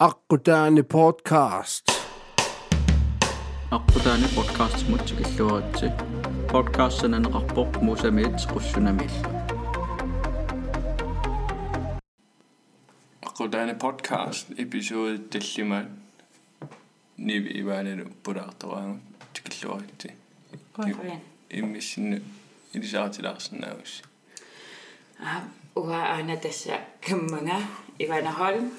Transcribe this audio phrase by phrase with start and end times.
[0.00, 1.84] Akkudane Podcast.
[3.70, 5.86] Akkudane Podcast mutsik illuaritsi.
[6.52, 9.10] Podcasten en rapport musamits russunamil.
[13.26, 15.88] Akkudane Podcast episode delliman.
[17.16, 19.00] Nibi ibanenu puraartoraangut
[19.32, 20.12] tikilluaritsi.
[20.72, 21.20] Kuinkuin?
[21.50, 22.22] Immissinne
[22.74, 24.02] ilisaatilaarsinnaavus.
[25.24, 25.42] Ah,
[25.76, 27.62] uha aina tässä kemmona
[28.00, 28.70] Ivana Holm.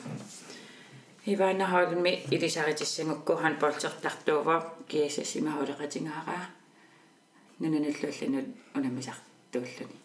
[1.29, 6.39] Ivana Holmi ilisaritissanukkuhan poltsertartuuva kiesasima holeqatingaara.
[7.59, 8.43] Nunanullullanu
[8.77, 9.95] unamisartuulluni.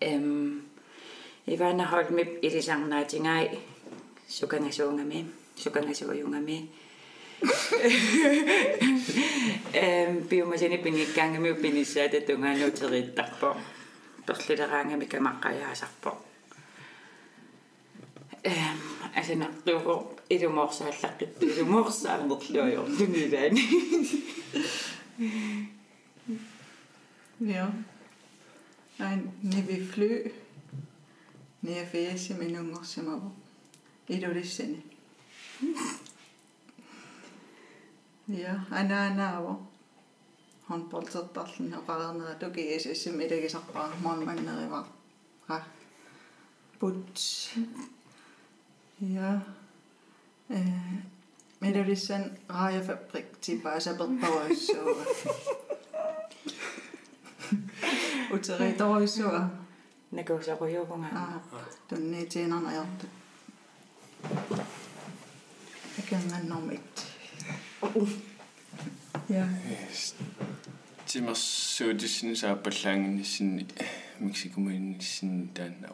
[0.00, 0.62] Em
[1.46, 3.58] Ivana Holmi ilisarnaatingai
[4.28, 6.70] sukangasuungami sukangasuujungami.
[9.72, 10.78] Em biomasini
[19.14, 23.62] عشان نعطيه إذا مرسى حلقت إذا مرسى نطلع يوم دنيلاني
[27.40, 27.70] Ja.
[28.98, 30.32] Nein, ne vi fly.
[31.62, 33.22] Ne jeg fæse med nogle morsom op.
[34.08, 34.82] Et år det sende.
[38.28, 39.60] Ja, anna anna op.
[40.62, 42.26] Hun bolsat ballen og bare ned.
[42.40, 43.92] Du kan jeg se, som et ikke så bare.
[44.02, 44.88] Morgen mange ned i var.
[46.80, 47.20] But.
[49.00, 49.40] Ja.
[51.60, 55.06] Men det olisi sen rajafabrik-tipaisemmat poissua.
[58.34, 59.46] Utsari toisua.
[60.10, 61.40] Näkö se voi joku näin?
[61.88, 63.06] Tän niin siinä on ajattu.
[65.98, 67.06] Eikä mä nomit.
[69.28, 69.46] Ja.
[71.12, 73.68] Timas syötisin saapallanginnisin,
[74.20, 75.86] miksi kuminnisin tän.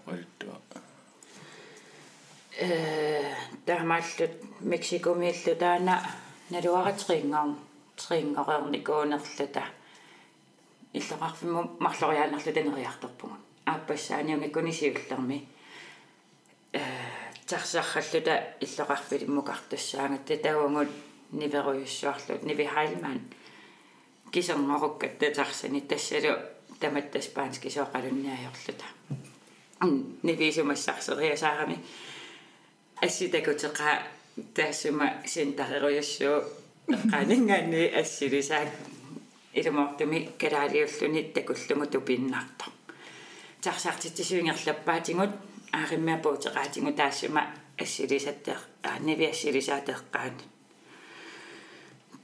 [2.58, 3.34] Э
[3.66, 6.02] тамааллут мексикумииллу таана
[6.50, 7.58] налуаратрингаарм
[7.96, 9.64] трингорерникуунерлута
[10.92, 13.36] иллоқарфиму марлориаанерлу танериарторпугу
[13.66, 15.46] ааппассааниунгиккунисиуллерми
[16.72, 16.80] э
[17.46, 20.88] тарсархаллута иллоқарфилиммукартассаангат татауангут
[21.32, 23.20] ниверуйуссуарлут нивихайлман
[24.32, 26.38] кисерноруккат татарсани тассалу
[26.80, 28.86] таматтас паански соқалунниаёрлута
[30.22, 31.78] нивисумассарсериасаарами
[33.00, 34.02] асситакутеқа
[34.54, 36.44] таассума синтареруйуссуу
[36.88, 38.68] эққанингаани ассилисаак
[39.52, 42.66] илумортуми калаалиуллуни такуллугу тупиннарто
[43.62, 45.30] тарсартитсуингерлаппаатингут
[45.72, 47.42] аариммиапуутеқаатингу таассума
[47.78, 50.44] ассилисаттеқ аанниви ассилисаатеққаани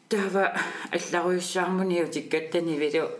[0.08, 0.44] тава
[0.90, 3.10] алларуйуссаармуни утиккаттанивилу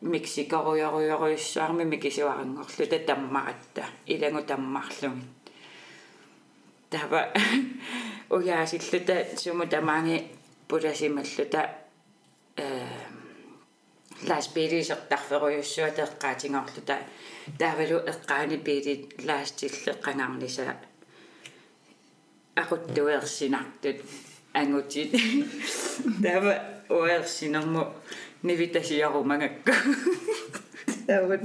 [0.00, 5.35] мексикоруйоруйоруйуссаарми микисуарангорлута таммаратта илагу таммарлуми
[6.96, 7.22] тава
[8.30, 10.16] уяасиллута суму тамаанги
[10.68, 11.62] пуласималлута
[12.56, 12.66] э
[14.28, 16.96] лас пилисертарферуйуссуа теққаатингорлута
[17.58, 18.94] таавалу эққаани пили
[19.28, 20.76] лаастиллеққанаарниса
[22.60, 23.98] aquttuersinartut
[24.54, 25.10] angutит
[26.22, 26.54] тава
[26.88, 27.92] уерсинерму
[28.42, 29.72] нивитасиарумагакку
[31.06, 31.42] тават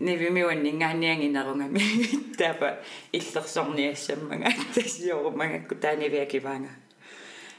[0.00, 1.80] нивимиуаннингаанниангинерунгами
[2.38, 2.78] тава
[3.12, 6.70] иллерсорниассаммага тасиорумагакку таанивиакиваanga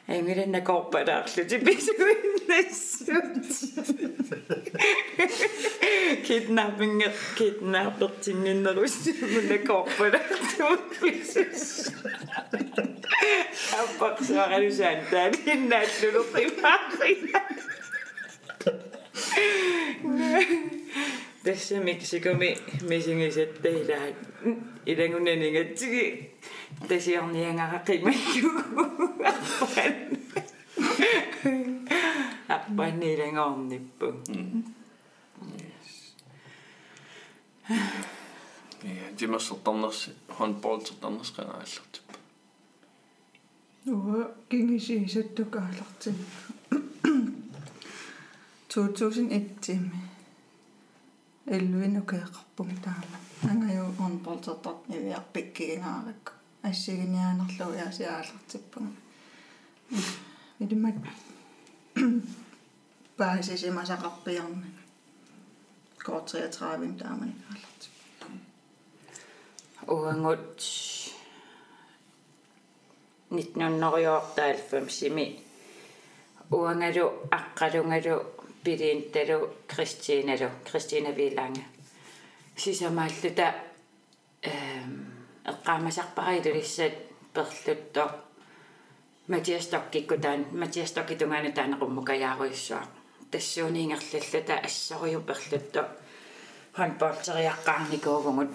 [0.08, 3.42] Аймирэнна корпадаарлути писуиннассут
[6.28, 11.64] киднаппинг киднаппертингиннеруссумуна корпадаарлут писус
[13.82, 17.42] аппаксааралусаан таалиннааллулертимаарина
[21.46, 22.58] tässä Meksikumi
[22.90, 24.16] misingисаттаилаат
[24.86, 26.04] илангунанигатсиги
[26.88, 28.50] тасиарниангараqimattu
[32.56, 34.06] аппанниилангоорниппу
[39.00, 42.14] я тимерсертарнерси хонболтертарнерсқанааллартиппа
[43.88, 46.16] Уа кингисиисаттукаалартин.
[48.70, 50.15] 2001
[51.48, 53.18] эллуинукеэқарпум таама.
[53.44, 56.32] Ангаю он полтертар нивиарпиккигинааракку.
[56.64, 58.88] ассигиниаанерлуяасиаалартиппага.
[60.60, 60.96] илимат
[63.18, 64.66] баасисимасақарпиарна.
[66.04, 67.92] кort 33 таамани каалартип.
[69.88, 70.62] уангут
[73.30, 75.40] 1990 сими
[76.50, 78.35] уангалу аққалунгалу
[78.65, 81.65] пилиинталу кристииналу кристина виланга
[82.57, 83.55] сисамааллута
[84.43, 84.93] эм
[85.51, 86.95] эққаамасарпарилулиссат
[87.35, 88.05] перлутто
[89.29, 92.83] Матиас tokkikku taan Матиас tokki tungaana taanaqummukajaaruyussua
[93.31, 95.85] тассууниингерллата ассориу перлутто
[96.79, 98.51] håndboldteriaqqaarnikuuvungut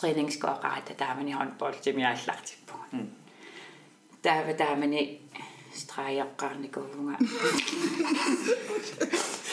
[0.00, 3.08] træningsgårdaata taamani håndboldtimiaallартиппугут
[4.22, 5.20] таава таамани
[5.73, 7.17] страяqqaarnikuuvunga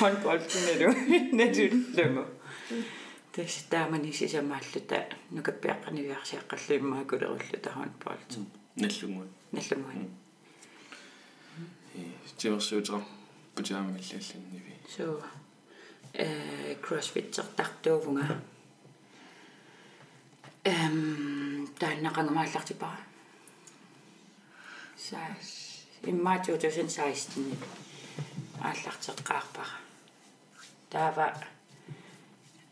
[0.00, 0.90] håndboldtineru
[1.38, 2.24] natullumu
[3.32, 4.98] тэс таамани сисамааллута
[5.36, 8.30] нукаппиаққанивиарсиаққаллуиммаакулеруллута håndbold
[8.82, 10.06] наллугуут наллумуани
[12.38, 13.02] тимерсуутеқар
[13.54, 15.04] путаамиллалланниви so
[16.14, 16.26] э
[16.84, 18.26] crossfit-тартуувунга
[20.64, 23.00] эм тааннақангамааллартипара
[24.96, 25.65] саас
[26.04, 27.40] имма 2016
[28.60, 29.76] ааллартеққарпара
[30.90, 31.26] таава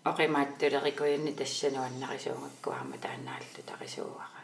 [0.05, 4.41] оқимааттулерикуйанни тассануаннарисуунгаккуарма тааннааллу тарисууара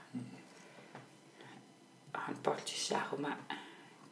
[2.26, 3.32] handboldtissaaruма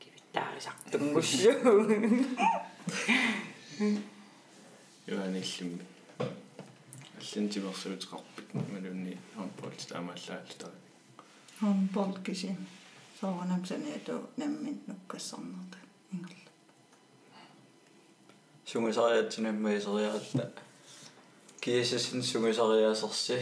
[0.01, 1.53] кивиттаарисартунгуссуу
[5.07, 5.85] юаниллимми
[7.19, 10.79] аллантимерсуутеқарпут малунни handbold таамааллааллутари
[11.61, 12.51] håndbold kisi
[13.21, 15.79] soonam saneetu nammin nukkassarnerta
[16.15, 16.51] ingerla
[18.71, 20.45] сунгусариатсинаммаисериаратта
[21.61, 23.39] киасасин сунгусариаасерси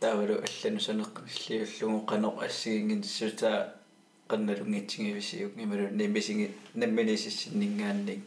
[0.00, 3.58] таавалу алланусанеқ иллиуллугу қанеқ ассигингинссутаа
[4.30, 8.24] qannaluнгитсигивисиук ималу ниммисиги намминисиссиннингаанник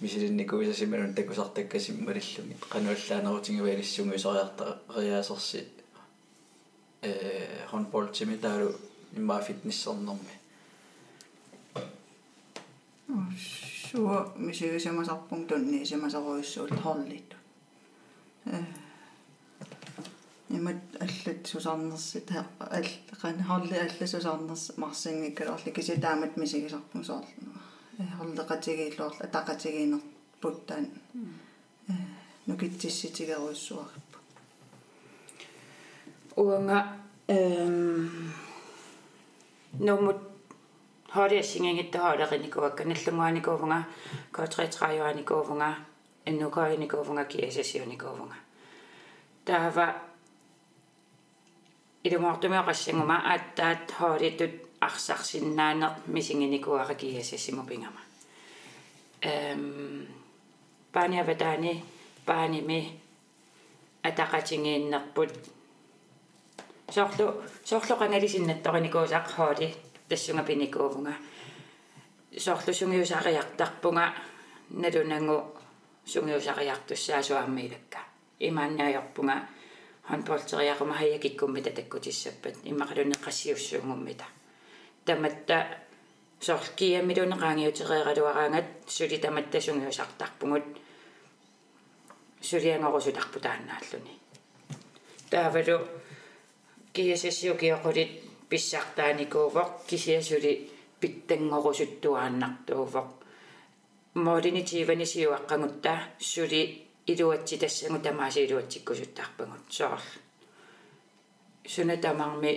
[0.00, 4.64] мисилинникуисасималун такусартаккасим малиллуги qanuallaanерутингивалиссунгуисариарта
[4.96, 5.60] риаасерси
[7.02, 7.10] э
[7.70, 8.68] хонболтими таалу
[9.16, 10.34] имма фитнессернэрми
[13.90, 17.36] suo misigisamaserpung tunni isimaseruissuut horlitu
[18.46, 18.62] э.
[20.50, 22.88] Имат аллат сусарнерсит ал
[23.20, 27.54] qan horli алласусарнерс марсингиккалорли киситаамат мисигисарпун соорлу
[28.18, 30.02] хорлеқатигииллуорла атақатигиинер
[30.40, 30.86] путтаан
[31.88, 31.92] э
[32.46, 34.18] нукитсисситигеруйссуариппу
[36.36, 36.78] уанга
[37.28, 38.32] эм
[39.73, 40.17] номут
[41.13, 43.83] хориассингингитта хоолеринникуакка наллунгуаникуувнга
[44.31, 45.75] коотритраюаникуувнга
[46.25, 48.35] иннукоиникуувнга киасасиуникуувнга
[49.45, 49.95] таава
[52.03, 58.01] илумаортумиоқассангума ааттаат хоолитут арсарсиннаанеқ мисингиникуара киасассиму пингама
[59.21, 60.07] эм
[60.93, 61.83] паниаватаани
[62.25, 62.99] пааними
[64.03, 65.31] атақатингииннерпут
[66.90, 69.74] соорлу соорлу қангалисиннатториникуусақ хоoli
[70.08, 71.12] тассунга пиникуувнга
[72.38, 74.12] соорлу сунгиусариартарпунга
[74.70, 75.36] налунангу
[76.06, 77.98] сунгиусариартуссаасуаммилакка
[78.40, 79.36] имааннаajorpunga
[80.10, 84.24] handbolteriaquma hajakikkummita takkutissappat иммақалунеққассиуссуунгуммита
[85.04, 85.56] таматта
[86.40, 90.64] соорлкиаммилунеқаангиутереералуараангат сули таматта сунгиусартарпугут
[92.42, 94.20] сулиангорусутарпу тааннааллуни
[95.30, 95.78] таавалу
[96.94, 98.10] киасассиукиоқулит
[98.48, 100.52] писсартааникуувоқ кисиасули
[101.00, 103.08] питтангорусуттуааннартуувоқ
[104.24, 105.94] моодинитиванисиуаққангутта
[106.30, 106.62] сули
[107.12, 110.08] илуатси тассангу тамааси илуатсиккусуттарпагут соорл
[111.72, 112.52] суна тамарми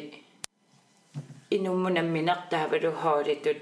[1.56, 3.61] инуммунамминер таавалу хоолитут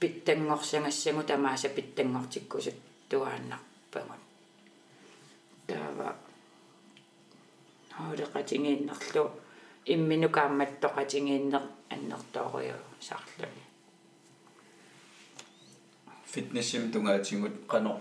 [0.00, 4.22] питтангорсангассагу тамааса питтангортиккусуттуааннарпагут
[5.68, 6.10] таава.
[7.96, 9.24] Хоолеқатингииннерлу
[9.86, 13.62] имминукаамматтоқатингииннер аннертоориу сарлуни
[16.26, 18.00] фитнессим тунгаатингут қано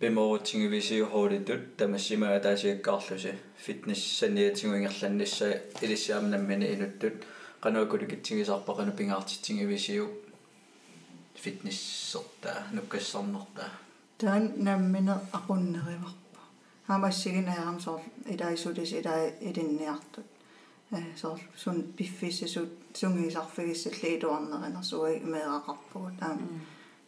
[0.00, 7.24] бимоорутингивисиу хоолитут тамассимаа таасиаккаарлуси фитнес саниатингуингерланнисса илиссаамнаммини инуттут.
[7.60, 10.06] Канаакуликитсигисарпа кана пингаартитсигивисиу
[11.34, 13.70] фитнессертаа нуккассарнертаа
[14.18, 16.25] таан наммине aqunneриварпа
[16.86, 18.00] хаамассигинаярам соор
[18.32, 20.26] илаисулис илаа илинниартут
[20.92, 26.46] э соор сун пиффиссасут сунгисарфигиссалли илуарнеринерсуи имеэрақарпугут аама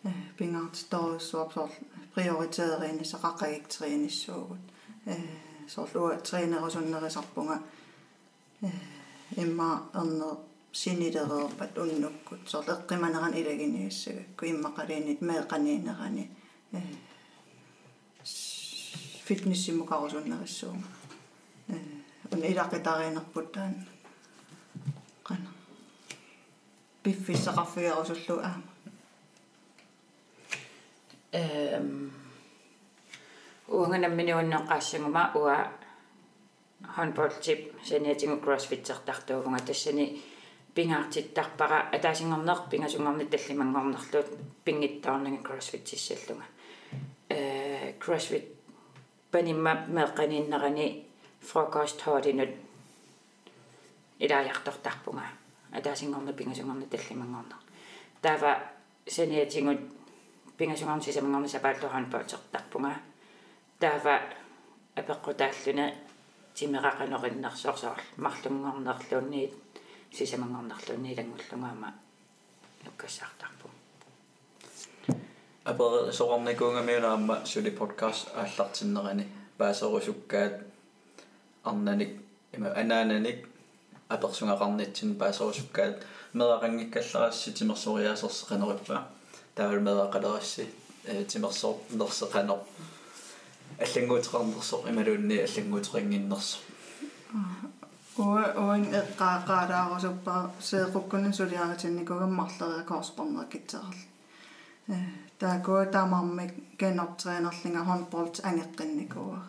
[0.05, 0.07] э
[0.37, 1.71] пингаартиторуссуап соор
[2.15, 4.65] приоритееринисақақагиктерианиссуугут
[5.07, 5.15] э
[5.75, 7.57] соорлуа тренерусуннерисарпунга
[8.63, 8.65] э
[9.43, 10.37] имма ернер
[10.73, 16.25] синилереерпат уннуккут соорлу эққиманеран илагиниассагакку иммақалиинит меэқаниинерани
[16.73, 16.81] э
[19.29, 20.89] фитнессимукарусуннериссуунга
[21.69, 21.75] э
[22.33, 23.75] он илақитаринерпут таан
[25.23, 25.49] қана
[27.03, 28.63] пиффиссақарфигерусуллу аама
[31.33, 32.11] эм
[33.69, 35.73] уанганамминиуннеққаассагума уа
[36.97, 40.23] handballtip saniatigu crossfit-ертартуувнга тассани
[40.75, 44.29] пингаартиттарпара атаасингорнеқ пингасунгорни таллимангорнерлуут
[44.65, 46.47] пингиттаарнага crossfit-иссаллунга
[47.29, 48.58] э crossfit
[49.31, 51.05] панимма меэққаниннерани
[51.41, 52.51] фрокост хоодинут
[54.19, 55.27] илааяқтортарпунга
[55.73, 57.57] атаасингорни пингасунгорни таллимангорнер
[58.23, 58.53] таава
[59.07, 59.81] сaniатингут
[60.57, 62.95] пингасунгорни сисамангорни сапааллу handball-ертарпунга
[63.81, 64.15] таава
[64.97, 65.95] апеққутааллуна
[66.55, 69.53] тимеқақанериннерсоорсоор марлунгорнерлуунниит
[70.13, 71.95] сисамангорнерлуунни илангуллунгаама
[72.85, 73.58] нуккассаартарпу
[75.69, 79.25] апер соорникуунгамиунаама сули подкаст ааллартиннерани
[79.59, 80.55] паасорусуккаат
[81.65, 82.13] арнаник
[82.57, 83.39] има анаананик
[84.09, 85.97] аперсунгақарнитсин паасорусуккаат
[86.39, 88.97] мерақангиккалларасси тимерсориаасерсеқанериппа
[89.55, 90.65] таавал мерақалерасси
[91.05, 92.61] э тимерсоор нерсеқанер
[93.85, 96.57] аллангуутеқарнерсо ималуунни аллангуутеқингиннерсо
[98.17, 103.99] уа уин эққаақаалаарусуппаа сеэқуккунин сулиаратинникугаммарлерия корспорнеркитсерал
[104.89, 109.41] э таакуа таамармик генертрeenerlinga handbollt ангеққинникуа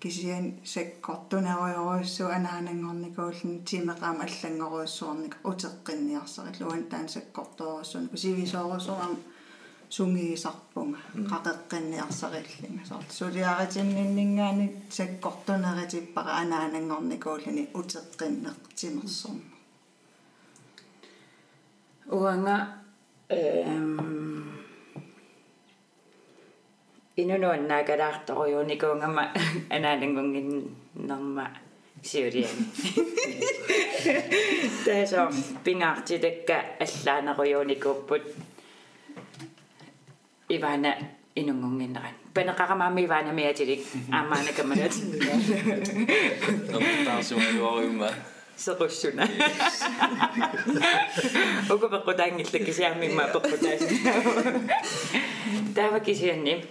[0.00, 9.14] кисиан саккортунеруйоруйссу анаанангорникуулни тимеқаама аллангоруйссуарник утеққинниарсарит луан таан саккорторуссуни кусивисоорусорам
[9.96, 10.98] сунгиисарпунга
[11.30, 13.08] qaqeqqinniarsarillинга сорт.
[13.18, 14.66] Сулиаратинниннгаани
[14.98, 19.52] саккортунеритиппара анаанангорникуулни утеққиннеқ тимерсорна
[22.18, 22.56] уанга
[23.28, 24.11] эм
[27.22, 29.24] инунуаннаагалаарторюуникуунгама
[29.74, 31.46] анаанангунгиннерма
[32.02, 32.66] сиулиани
[34.84, 35.20] таасо
[35.64, 38.24] пингаартилакка аллаанеруйууникууппут
[40.56, 40.92] ивана
[41.40, 44.94] инунгунгиннеран панеқарамаами ивана миатилик аамаанакамалат
[47.06, 48.10] таарсумалуариума
[48.56, 49.24] сеқуссуна
[51.70, 53.82] око пеккутаангилла кисиармимма пеккутаас
[55.74, 56.64] тава кисианни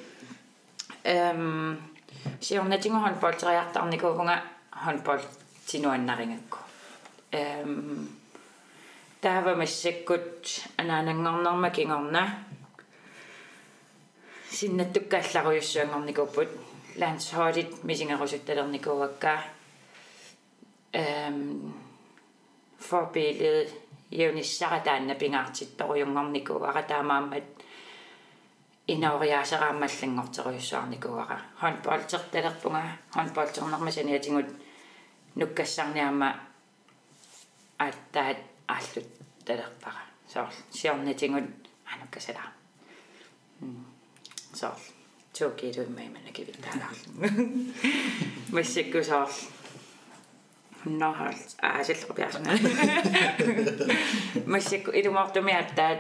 [1.04, 1.80] эм
[2.40, 5.20] сиорнатингу хонполтериартарникуугунга хонпол
[5.68, 6.58] тинуаннарингакку
[7.32, 8.10] эм
[9.22, 12.30] тава массаккут анаанангорнерма кингорна
[14.50, 16.50] синнаттуккаалларуйуссуангорникуппут
[16.98, 19.44] лансхолит мисингерусутталерникууакка
[20.94, 21.74] эм
[22.80, 23.70] форбилед
[24.12, 27.44] юниссаратаанна пингаартитторуйунгорникууара таамааммат
[28.94, 32.84] инаориаасераамаллангортеруйуссуарникууара хонболтерталерпунга
[33.16, 34.50] хонболтернерма саниатингут
[35.36, 36.30] нуккассарниама
[37.78, 39.08] аттаат ааллут
[39.46, 41.50] талерпара соор сиорнатингут
[41.94, 42.52] ануккасалаа
[44.54, 44.80] соор
[45.38, 47.12] туукиилуиммаимана кивиттаалаарлу
[48.56, 49.30] массаккусоор
[50.86, 52.52] нохал аасиллеру пиарсуна
[54.46, 56.00] массакку илумаортумиаттаат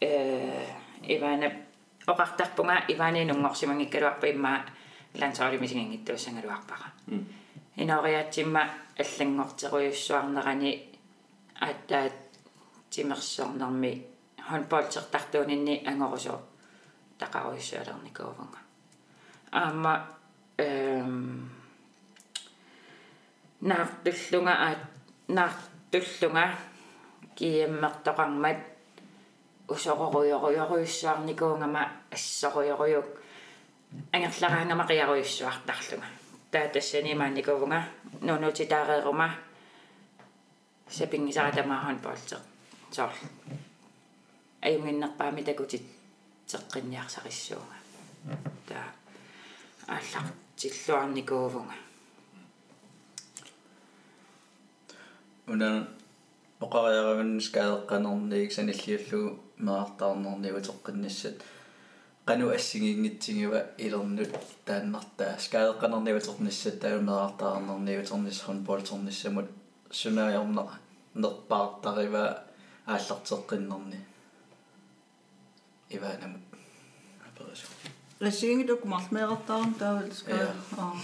[0.00, 0.66] э
[1.14, 1.52] ивана
[2.06, 4.64] оқартарпунга иванинунгорсимангиккалуарпа имма
[5.14, 6.92] лансаалимисингингиттууссангалуарпара
[7.76, 10.98] инориатсимма аллангортеруйуссуарнерани
[11.60, 12.12] аттаат
[12.90, 14.06] тимерсорнерми
[14.48, 16.40] хонполтертартуунинни ангорусо
[17.18, 18.58] тақаруйуссуалерникуувнга
[19.52, 20.06] аама
[20.58, 21.50] эм
[23.60, 24.78] наартуллунга аат
[25.28, 26.54] наартуллунга
[27.36, 28.56] киеммертоқармат
[29.70, 33.06] усоруйоруйоруйуссуарникуунгама ассоруйоруйук
[34.12, 36.06] ангерлараангама қиаруйуссуартарлунга
[36.50, 37.80] таа тассанимааникувнга
[38.20, 39.28] нунутитаареерума
[40.88, 42.38] сапингисаратамаахан полтер
[42.90, 43.12] соор
[44.62, 45.82] аюнгиннерпаами такутит
[46.50, 47.76] теққинниарсариссуунга
[48.68, 48.86] таа
[49.86, 51.74] ааллартиллуарникуувнга
[55.46, 55.88] унан
[56.60, 61.36] оқариараван скаеққанерниик саниллиуллу мерартаарнернигу теққинниссат
[62.28, 64.32] qanu assingingitsingива ilernut
[64.66, 69.48] taannartaa skaadeqqanerniuterniссат таамераартаарнерниутернис хонболтернissamut
[70.00, 70.62] сунаajorna
[71.22, 72.24] nerpaartariva
[72.92, 73.98] ааллартеққиннерни
[75.96, 76.44] иваанамут
[77.26, 77.66] аперису
[78.20, 80.96] ласингилук марлмеэртаарам таавал скаа аа.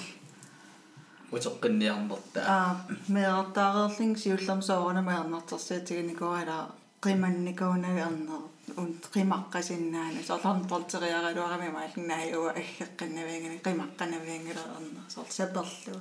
[1.34, 2.70] Утеққинниарнерта аа
[3.08, 8.41] меэртаареерлин сиуллерм соорунама арнартерсиатигникуала qimannikuunagi arner
[8.77, 15.99] un qimaqqasinnaani soorlorn polteriaraluarami maallinnaayuga аггеққаннавиангани qimaqqanaviangilererner soor saperlu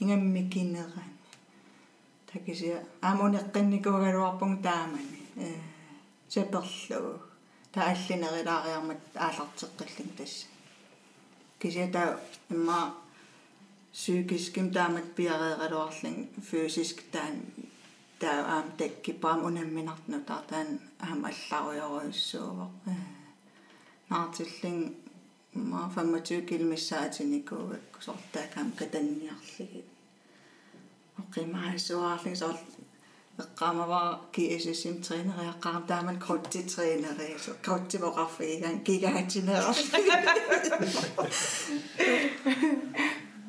[0.00, 1.14] ingammikinerani
[2.30, 2.78] такisia
[3.10, 5.46] амунеққинникуагалуарпун таамани э
[6.34, 7.12] саперlu
[7.74, 10.46] тааллинерилаариармат аалартеққиллин тасса
[11.58, 12.18] кisia та
[12.50, 12.94] имма
[13.92, 17.34] psykiskim taamat piareeqaluarling fysisk taan
[18.21, 20.69] таа таккипаам унамминарну таатаан
[21.05, 22.67] аам алларуйоруйссуува
[24.09, 24.77] наартиллин
[25.71, 29.81] маа 25 килмиссаатиникуугакку сортаакаам катанниарлиги
[31.21, 32.55] оқимаасуаарлиг сор
[33.43, 34.01] эққамава
[34.33, 40.11] киэсисим тренериаққарам тааман крутти тренериисо крутти моқарфиган гигаатинеерлиги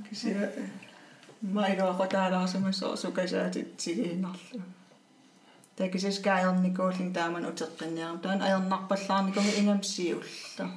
[0.07, 0.45] кисиа
[1.43, 4.29] Mainoako täällä asemassa osukesää sitten
[5.77, 10.69] Teki siis käy on niin sin tämän utsotten ja tämän ajan nappaslaan niinku inem siulla.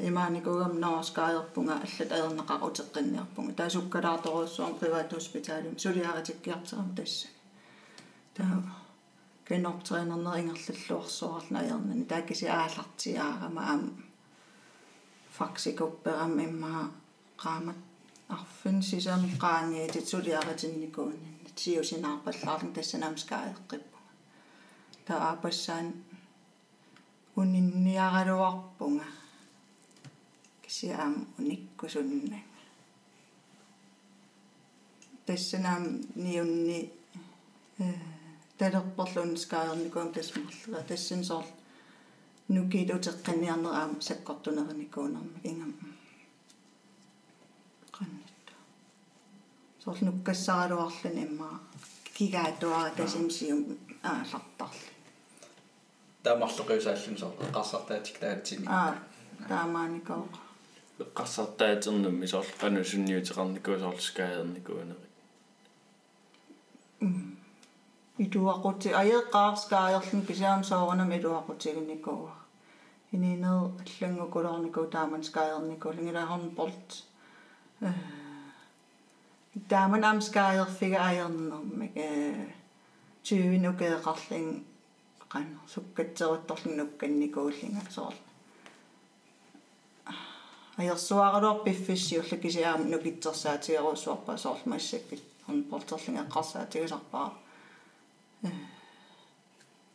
[0.00, 3.52] Ima niinku gam naaskaa joppunga sit ajan naka utsotten joppunga.
[3.52, 5.80] Tai sukkaraa tuossa on privaathospitaalin.
[5.80, 7.28] Suliaaretikki jatsaa tässä.
[8.34, 8.62] Tämä
[9.44, 13.90] kinoptreenerneringerlulluorsuarna ajarnani taakisi aallartiaarama am
[15.38, 16.92] faksikupperaam immaa
[17.36, 17.91] qaamat
[18.82, 23.98] сисами qaaniit сулиаратинникуунни тиусинаарпаллаарлун тассанаамскааеққиппу
[25.06, 25.86] таапассаан
[27.36, 29.06] унинниаралуарпунга
[30.62, 32.38] кисиаам униккусунна
[35.26, 35.84] тассанаам
[36.14, 36.90] ниунни
[37.78, 37.84] э
[38.58, 41.46] талерперлун скаерникуам тасмарлера тассан соор
[42.54, 45.91] нукилутеққаниарнераам саккортунерникуунерми ингам
[49.84, 51.60] соор нуккассаралуарлун имма
[52.16, 53.60] кигаатуара тасимсиум
[54.02, 54.88] аалартарли
[56.24, 58.94] таамарлоқиусааллун соо эққарсартаатик таатсини аа
[59.48, 60.24] таамааникоо
[61.04, 65.06] эққарсартаатернамми соор қану сунниутеқарникуу соор скаерникуунери
[68.24, 72.32] идуақути аеққаарскааерлун кисаам соорунам идуақутигникуа
[73.14, 76.88] ининер аллангукулорникуу тааман скаерникуу лингилахорн болт.
[77.80, 77.90] Э
[79.52, 82.08] Damen am skail fik ayon om ikke
[83.24, 84.66] tyven og gade rolling
[85.32, 88.12] kan så gæt så dolling nok kan ni gåling så.
[90.76, 93.98] Og jeg så er der biffis jo ikke så am nu gitter så til og
[93.98, 97.30] så på så mig sikkert hun boltolling er krasse til så bare.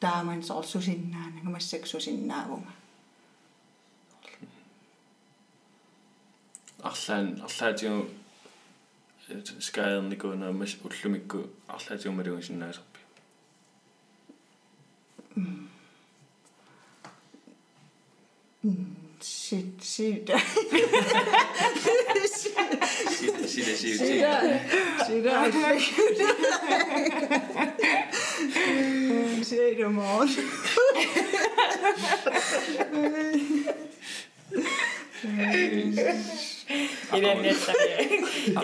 [0.01, 2.71] Damen så så sinna, nu kan man sikkert så sinna unge.
[6.83, 8.09] Allan, allan,
[10.52, 13.00] мас уллумикку арлаатигумалугу синнаасарпи
[19.22, 20.26] shit shit
[23.12, 24.72] сида сида сида
[25.06, 25.32] Sida.
[29.44, 30.28] Siger det morgen.
[37.17, 37.85] иланниаллари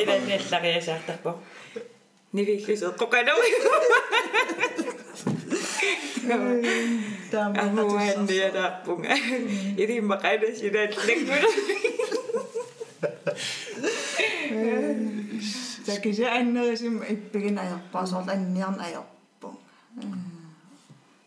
[0.01, 1.31] иланниаллариасаартарпо
[2.35, 3.39] нивиллусеэққоқанау
[7.63, 9.15] амуанниалаарпунга
[9.81, 11.49] илиммақана синааллангула
[15.85, 19.55] Такисе аннерисим иппигин аерпаасоор анниарн аерпун.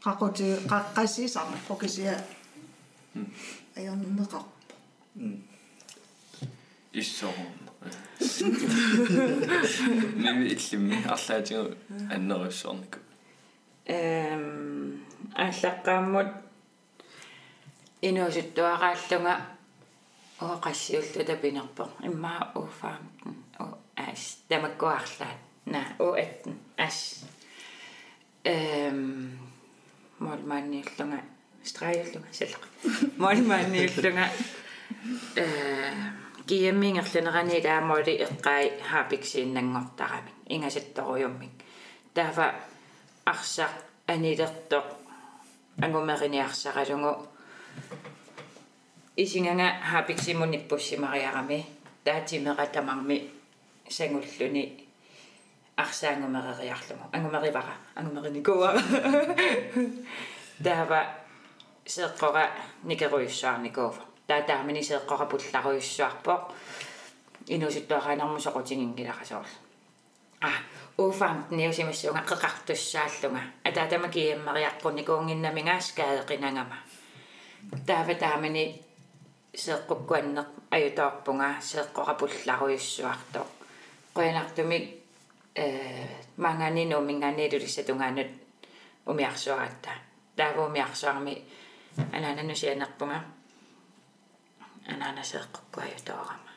[0.04, 2.14] Qaqути qaqqassisarna pokasia
[3.76, 4.44] аернеқар.
[6.95, 7.51] иссорун
[10.23, 11.75] ними иллимми арлаатигу
[12.13, 12.99] аннериссорнику
[13.85, 15.03] эм
[15.35, 16.29] аллаққааммут
[18.01, 19.33] инуусуттуарааллунга
[20.39, 27.23] оqassiullu tapinерпо иммаа уфаамтэн о ас тамаккуарлаат на о аттэн ас
[28.43, 29.39] эм
[30.19, 31.21] молманиуллунга
[31.63, 32.63] страйуллунга салеқ
[33.17, 34.25] молманиуллунга
[35.35, 35.45] э
[36.47, 41.53] кияммингерланерани таамоли эққаи хаапиксииннангортарами ингасатторуйуммик
[42.13, 42.55] таафа
[43.25, 43.73] арсақ
[44.07, 44.85] анилертоқ
[45.81, 47.27] ангумериниарсаралугу
[49.17, 51.65] исинганга хаапиксимуниппуссимариарами
[52.03, 53.17] таатимератамарми
[53.89, 54.63] сангуллуни
[55.77, 58.69] арсаангумериарлугу ангумеривара ангумериникуа
[60.63, 60.99] таава
[61.85, 62.43] сеққора
[62.83, 66.42] никеруйуссаарникууфа таатаамини сеққора пулларуйуссуарпоқ
[67.48, 69.52] инусуттуараанарму соқутингингиларасоорл
[70.40, 70.50] а
[70.98, 76.76] уфаамт неусимассуунга қеқартуссааллунга атаатама киеммариаққуникуунгиннамингаас каеқинангама
[77.86, 78.82] таава таамани
[79.54, 83.48] сеққуккуаннеқ аютоорпунга сеққора пулларуйуссуартоқ
[84.14, 84.84] қуянартумик
[85.54, 85.66] э
[86.36, 88.30] манганину минганилулиссатунгаанут
[89.06, 89.90] умиарсуаратта
[90.36, 91.34] таавуумиарсуарми
[92.12, 93.24] анаананусианерпунга
[94.92, 96.52] анаанасеэккуккуаютоорама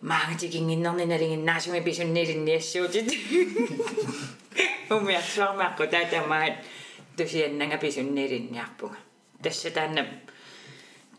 [0.00, 3.08] маангатикингиннерниналингиннаасуми писуннилинниассуутит
[4.90, 6.54] умиарсуармаақку таатамаат
[7.16, 8.98] тусианнага писуннилинниарпунга
[9.42, 10.02] тасса таанна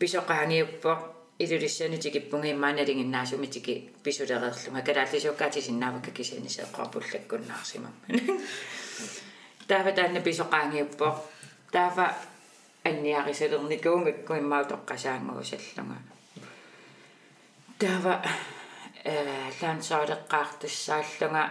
[0.00, 0.92] писоқаангиуппо
[1.38, 7.94] илулиссани тикиппунга иммааналингиннаасуми тики писулереерлунга калааллисууккаатисиннаавакка кисианисеэққарпуллаккуннаарсимам
[9.68, 11.08] таава таанна писоқаангиуппо
[11.70, 12.16] таава
[12.84, 15.96] анниарисалерникуунгакку иммау тоққасаангуусаллунга
[17.78, 18.22] таава
[19.04, 21.50] э лансаалеққаартассааллунга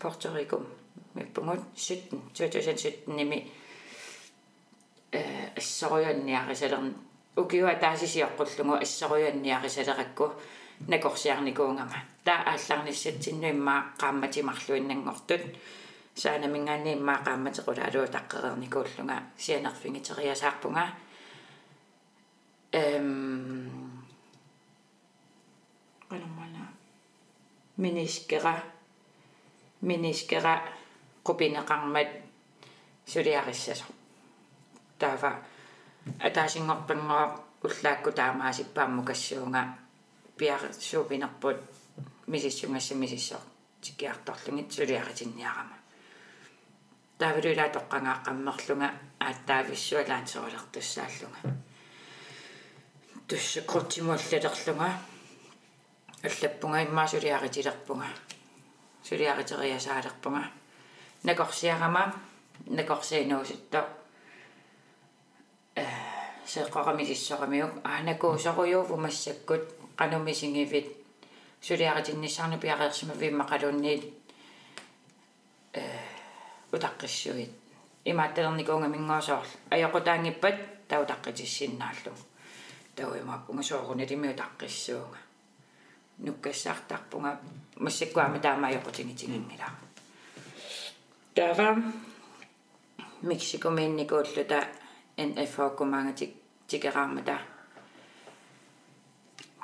[0.00, 0.66] Puerto Rico
[1.14, 3.50] миппугут 17 2017 ними
[5.12, 6.94] э ассорианниарисалерн
[7.36, 10.32] укиуа таасисиаққуллугу ассорианниарисалеракку
[10.88, 15.42] накорсиарникуунгама таа аалларниссатсиннуиммаа qaammatимарлуиннангортут
[16.20, 20.84] саанамингаанни иммаа qaammatеқула алуу таққерерникууллунга сианерфингитериасаарпунга
[22.72, 23.08] эм
[26.10, 26.62] qanamana
[27.82, 28.54] miniskera
[29.88, 30.54] miniskera
[31.26, 32.10] qupineqarmat
[33.12, 33.86] suliarissasо
[34.98, 35.30] таава
[36.26, 37.24] атаасингорпангоо
[37.64, 39.62] уллаакку таамаасиппаамму кассуунга
[40.38, 41.58] пиарсуупинерпут
[42.26, 43.40] мисиссунгасса мисиссоо
[43.80, 45.79] тикиарторлугит сулиаритинниарама
[47.20, 48.88] таавилуила тоққангааққаммерлунга
[49.26, 51.40] ааттаависсуалаан соолертуссааллунга
[53.28, 54.88] тусса крутимуллалерлунга
[56.24, 58.06] аллаппунга иммаасулиаритилерпунга
[59.04, 60.44] сулиаритериасаалерпунга
[61.22, 62.04] накорсиарама
[62.66, 63.80] накорсиинуусутто
[65.76, 65.84] э
[66.52, 69.62] сеққарамисиссорамиук аанакуусоруйуув умассаккут
[69.98, 70.86] qanumisiнгивит
[71.60, 74.02] сулиаритинниссаарну пиареерсима виммақалуунниит
[75.74, 75.82] э
[76.72, 77.50] утаққиссуит
[78.04, 80.56] имаатталерникуунга мингоосоорл аёқутаангиппат
[80.88, 82.12] таутаққитиссиннааллу
[82.96, 85.18] тауимааппунга соорунилимиу таққиссуунга
[86.18, 87.40] нуккассаартарпунга
[87.76, 89.68] массаккуама таамаайоқутингитингингила
[91.34, 91.82] тава
[93.22, 94.68] мексико менникууллута
[95.16, 96.34] NFO кумаангатик
[96.66, 97.38] тикераармата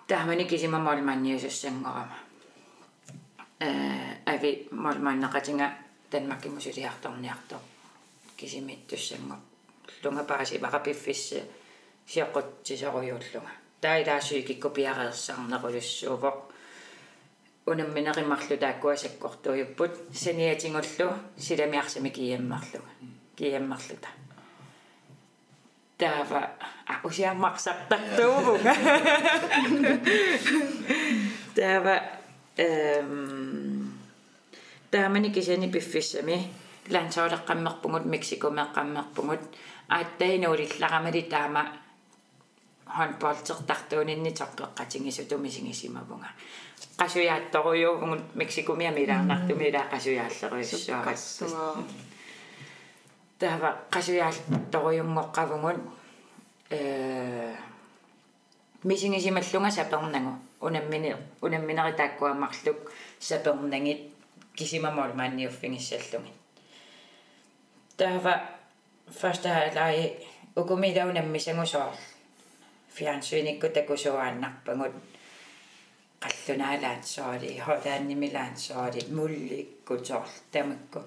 [0.07, 2.17] таамани кисима молманниусуссангорама
[3.61, 5.86] э ави молманнеқатинга
[6.17, 7.59] танмакки мусулиарторниартор
[8.37, 9.39] кисимиттуссангор
[10.03, 11.45] лунга пааси варапиффиссе
[12.09, 13.53] сиаққутсисоруйууллунга
[13.83, 16.37] таилаасуи киккупиареерсаарнерулуссуувоқ
[17.67, 22.91] унамминериммарлу тааккуасаккортуйуппут саниатингуллу силамиарсами кияммарлуга
[23.37, 24.09] кияммарлута.
[25.99, 26.51] Таава
[27.05, 28.75] усиаммарсартартуувунга
[31.57, 31.97] таава
[32.57, 33.76] эм
[34.97, 36.37] таамани кисани пиффиссами
[36.95, 39.43] лансаулеққаммерпугут мексикомеққаммерпугут
[39.97, 41.63] ааттаинуулилларамали таама
[42.97, 46.29] handballtертартуунинни торпеққатингису тумисигисимавунга
[47.01, 51.85] qasuyaattorujuuvugut Meksikumiamilаарnartumilaa qasuyaalleriussuaqassua
[53.39, 55.79] taava qasuyaattorujungoqqavugun
[56.71, 56.79] э
[58.85, 62.79] мисигисималлунга сапернагу унаmmini унамминери тааккуаммарлук
[63.21, 64.16] сапернагит
[64.57, 66.33] kisimamol manniuffingissallugi
[67.97, 68.41] taava
[69.21, 70.17] første halai
[70.57, 71.97] ukumilaunammisugusuar
[72.97, 74.95] fjernsynikku takusuaannarpagut
[76.21, 81.01] qallunaalaatsuali hodaannimilaatsuali mullikkutor tamikku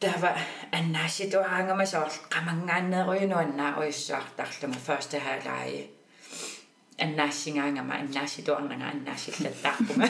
[0.00, 0.30] taava
[0.72, 5.99] annaasituaangamasoor qamangaanneeruyunuannaaruissuartarluma første halai
[7.04, 10.06] аннаассингаангама аннаасситуарнага аннаассиллаттаарпунга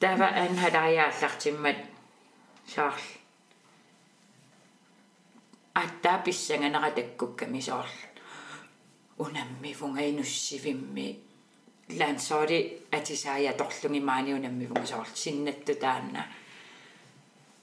[0.00, 1.78] тава анхалариааллартиммат
[2.74, 3.06] саарл
[5.74, 7.96] аттаа писсанганера таккукками саарл
[9.18, 11.18] унаммивунга инуссивимми
[11.88, 16.26] лансоори атисаая торлунги маани унаммивунга саарл синнатту таанна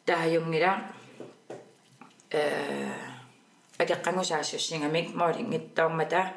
[0.05, 0.73] тааюнгила
[2.31, 2.93] э
[3.77, 6.33] акеққангусаассуссингамик моолингиттаумата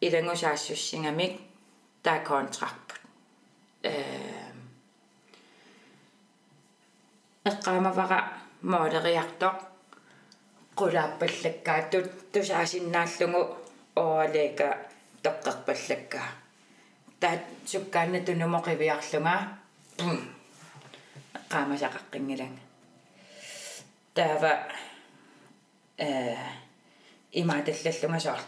[0.00, 1.32] илангусаассуссингамик
[2.02, 2.88] таа контракт
[3.82, 3.92] э
[7.44, 8.20] эққаамавара
[8.62, 9.56] моолериартоқ
[10.78, 13.42] qulaapпаллаккааттут тусаасиннааллугу
[14.02, 14.68] оолека
[15.24, 16.20] тоққерпаллакка
[17.20, 19.34] таат суккаанна тунумоқивиарлунга
[21.52, 22.62] qaamасақаққингиланга
[24.16, 24.52] таава
[25.98, 26.36] э
[27.40, 28.40] имааталлаллунга соор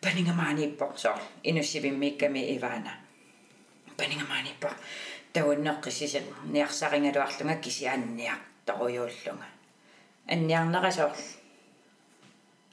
[0.00, 2.92] панингамаанииппо соор инуссивиммикками иваана
[3.96, 4.70] панингамаанииппо
[5.34, 9.46] тауаннеққиссисат ниарсарингалуарлунга кисиаанниар торуйууллунга
[10.28, 11.12] анниарнерасоор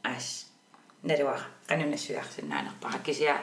[0.03, 0.47] ас
[1.03, 3.37] налуа канунассуарсиннаанерпара кисиа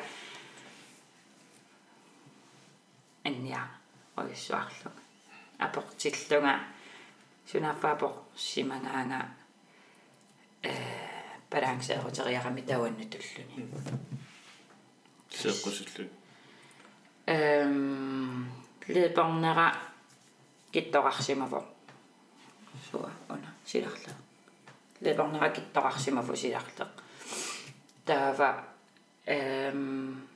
[3.24, 3.62] анниа
[4.16, 4.94] оюссуарлуг
[5.58, 6.60] апортиллунга
[7.46, 9.20] сунаффаапор симангаанга
[10.62, 11.09] э
[11.51, 13.67] балансеерутериарами тауанну туллуни
[15.29, 16.07] сеэккусуллу
[17.27, 18.49] эм
[18.87, 19.75] лепернера
[20.71, 21.65] китторарсимаво
[22.89, 24.15] суа она силарлаа
[25.01, 26.89] лепернера китторарсимаво силарлаа
[28.05, 28.63] таава
[29.25, 30.27] эм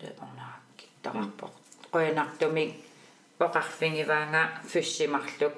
[0.00, 1.50] лепернера китторарпо
[1.92, 2.74] qoinartumik
[3.38, 5.54] poqarfingivaanga fyssimarluk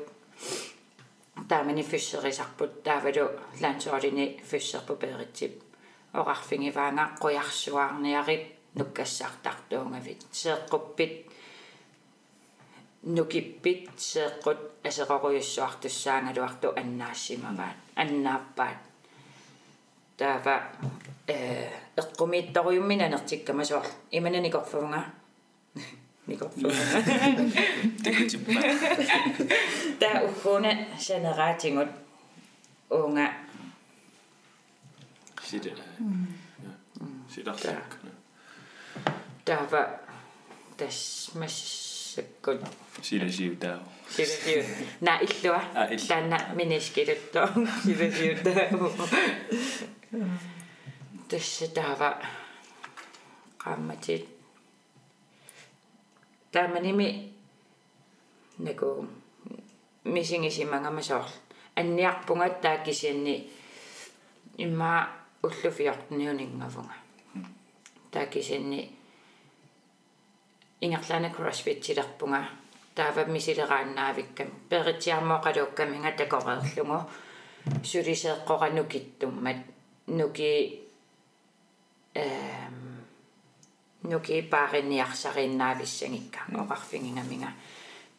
[1.53, 3.29] таамани фиссерисарпут таавалу
[3.61, 5.55] лаансоолини фиссерпу перитсип
[6.21, 8.45] оqarfingivaanga qoyarsuarniarit
[8.79, 11.15] нуккассаартартуунгавит сеэккуппит
[13.03, 18.81] нукиппит сеэккут асеқоруйуссуартуссаангалуарту аннаассимаваат аннааппаат.
[20.17, 20.55] Таава
[21.27, 23.65] э эққумиитторуйуммина нертиккама
[26.39, 26.51] Daar
[28.03, 28.39] Tikkeltje.
[29.99, 31.87] Daar gewoon generatie moet
[32.87, 33.37] onga.
[35.43, 35.79] Zit er.
[37.45, 37.97] Dat ook.
[39.43, 40.01] Daar waar.
[40.77, 41.51] Dat is mijn
[42.41, 42.61] goed.
[43.01, 43.81] Zit er ziel daar.
[44.09, 44.65] Zit
[44.99, 45.53] Na ik doe.
[45.53, 47.69] Ah, dan eh, na miniskit het dan.
[47.85, 48.71] Zit er ziel daar.
[51.27, 51.97] Dus daar
[56.53, 57.33] тааманими
[58.59, 59.07] наку
[60.05, 61.27] мисингисимангамасоор
[61.77, 63.51] анниарпунга тааккисианни
[64.59, 65.09] имма
[65.43, 66.97] уллуфиортниунингавунга
[68.11, 68.91] тааккисианни
[70.81, 72.49] ингерлаана кроссфитсилерпунга
[72.95, 76.99] таава мисилерааннаавиккам перитсиармоқалууккаминга такореерлугу
[77.85, 79.57] сулисеэққорану киттуммат
[80.07, 80.81] нуки
[82.15, 82.72] эм
[84.13, 87.51] нуки пааринниарсариннаависсагикка оқарфингингаминга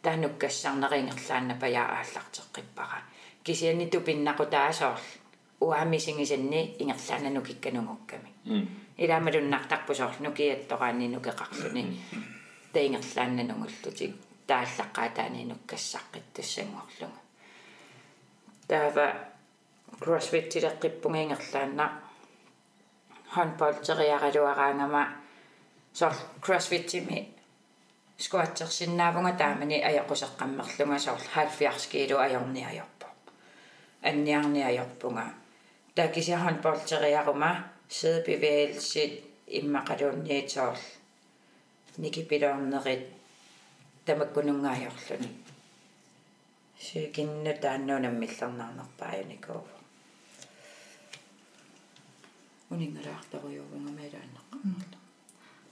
[0.03, 2.99] таануккассарнерингерлаанна паяа ааллартеққиппара
[3.45, 5.07] кисианни тупиннақу таасоорл
[5.59, 8.31] уаамисингисанни ингерлаана нукикканунгукками
[9.03, 11.83] иламалуннартарпусоор нукиаттораани нукеқарлуни
[12.73, 14.13] таингерлаанна нунгуллутик.
[14.47, 17.21] Тааллаққаа таани нуккассаққит туссангорлунга
[18.67, 19.07] таава
[19.99, 21.85] кроссфит тилеққиппунга ингерлаанна
[25.93, 27.27] handballteriarалуараангама сор кроссфитими
[28.17, 33.07] скуатсерсиннаавунга таамани аяқусеққаммерлунга сор 70 кило ajorniajorpo
[34.03, 35.25] анниарниajorpunga
[35.95, 37.51] такися handballteriaruма
[37.89, 39.13] sædebevægelset
[39.57, 40.77] иммақалуунниитсоор
[41.97, 43.03] никипилоорнерит
[44.05, 45.29] тамаккунунгаajorluni
[46.85, 49.61] сикинну тааннуунаммиллернарнерпааюникуу
[52.71, 54.55] унингалаартаруйувнга меилааннеққа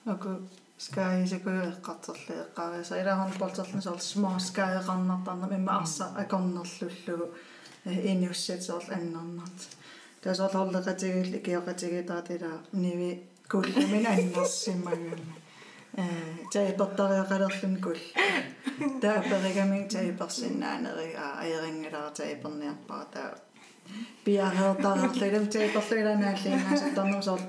[0.05, 0.29] аку
[0.77, 7.27] скай секуеэққартерли эққариса илахан полтерлни соор смаа скайеқарнартарнам имма арса акорнерлуллугу
[7.85, 9.59] иниуссат соор аннернарт
[10.23, 13.11] тасоор холлекатигил икиоқатигитаатила ниви
[13.51, 15.35] куллумин аннерсиммагамма
[15.97, 16.03] э
[16.53, 17.99] тайпертариақалерлун кул
[19.01, 23.29] тааперигамин тайперсиннаанери аерингалара тайперниарпаа таа
[24.25, 27.39] piareertarlerlum teekorluilanaallin asattarnersoor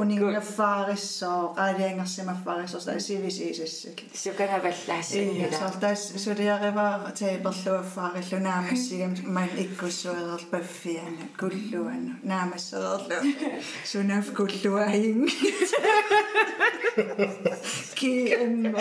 [0.00, 13.18] uningaffaarissoor qaaliangersimaffaarissor sa sivisiisissak sukanavallaass ila taas suliarivaa teeperluaffaarillu naamassigam man ikkussuereer paffiana kulluana naamassereerlu
[13.92, 15.26] sunaf kulluaing
[17.94, 18.78] ki emma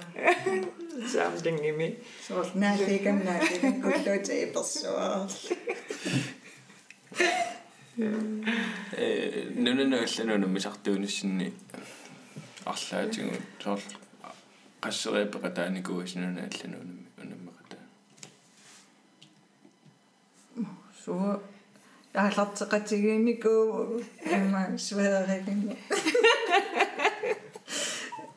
[1.08, 1.88] самлингими
[2.26, 5.28] соор наалигам наалигам куллуутаиперсуаа
[8.96, 11.52] э нунанерлануна мисартуунissинни
[12.64, 13.80] арлаатигу соор
[14.82, 17.01] qasseriappeqa taanikуасинуна аллануунами унаммеқата
[21.03, 21.39] суа
[22.13, 24.01] аалартеқатигиникуу
[24.35, 25.75] имма свеерикинга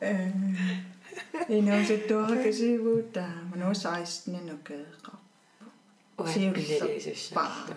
[0.01, 0.31] э
[1.57, 5.13] иносуттуара касивуута мануу 16 нукеэқа
[6.17, 7.75] уаттилисуссаа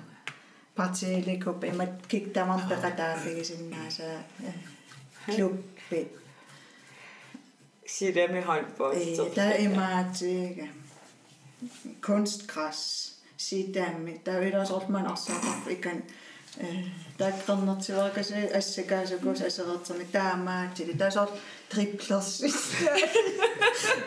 [0.77, 4.09] партииликуп имат киктамарпеқатаафигисиннааса
[5.27, 6.01] клубби
[7.87, 9.01] сидами handball э
[9.37, 10.69] та имаатига
[12.07, 12.81] kunstgræs
[13.40, 16.04] siitä, mitä Viras Osmanassa Afrikan
[17.20, 20.66] Där eh, kannat se alkaa se ässä käy se kun se sanoo, että mitä mä
[20.66, 20.98] etsin.
[20.98, 22.78] Tää sä oot triplassissa.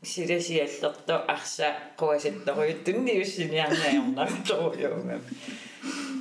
[0.02, 5.22] силасиаллерто арса қуасатторуйуттунни уссиниарнаернарторуйунгам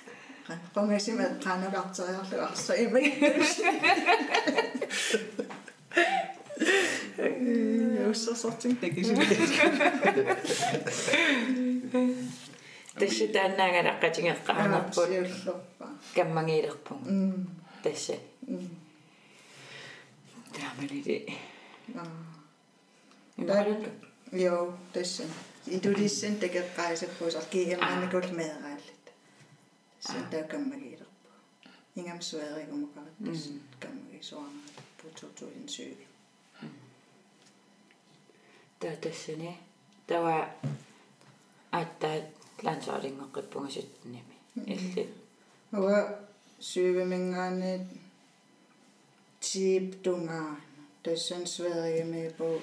[13.33, 15.85] тааннаагалаққатингеққарнерпут Siullorpa.
[16.15, 17.33] каммагиилерпу Mm.
[17.83, 18.13] тасса
[18.49, 18.69] Mm.
[20.53, 21.17] таамалили
[21.95, 22.07] Ah.
[23.39, 23.89] ималунну
[24.33, 25.23] Jo, tässä.
[25.67, 28.37] Idulissen tekeqqaisappuusar kiigamaanikul meeraallit.
[28.37, 28.70] Sen tää
[30.51, 31.29] kammagiilerpu.
[31.95, 33.41] Ingam suerigumaqarattas
[33.79, 36.07] kammagisuarnaat pututuin syy.
[38.79, 39.51] таа тассани
[40.07, 40.35] тава
[41.77, 42.17] ааттаа
[42.65, 44.35] лансаалингеққиппугасуттними
[44.73, 45.03] илли
[45.73, 45.97] Ова
[46.59, 47.81] syyvimingaanit
[49.39, 50.57] tiip tungaan.
[51.03, 52.61] Tässä on Sverige på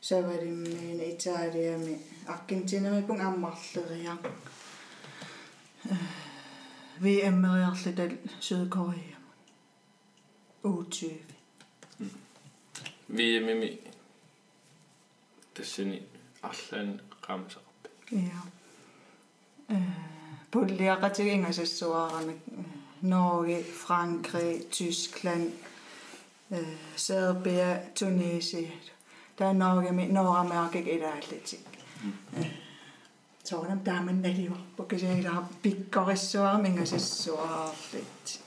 [0.00, 1.00] Savarimmiin
[7.03, 9.15] VM-eriarlital Sydkorea.
[10.65, 11.35] U20.
[13.11, 13.83] VMMI.
[15.53, 16.07] Tässä niin
[16.41, 17.89] allan ramsarappi.
[18.11, 18.21] Joo.
[19.69, 19.77] Eh,
[20.51, 22.65] Pulliaqatigingasassuarana eh,
[23.01, 25.51] Norge, Frankrig, Tyskland,
[26.51, 28.69] eh, Serbia, Tunisia.
[29.39, 31.59] Der er Norge med Nordamerika i det atletik.
[32.03, 32.45] Mm.
[34.75, 38.41] Pokasiila pikkorissuaramingasassuaarlit.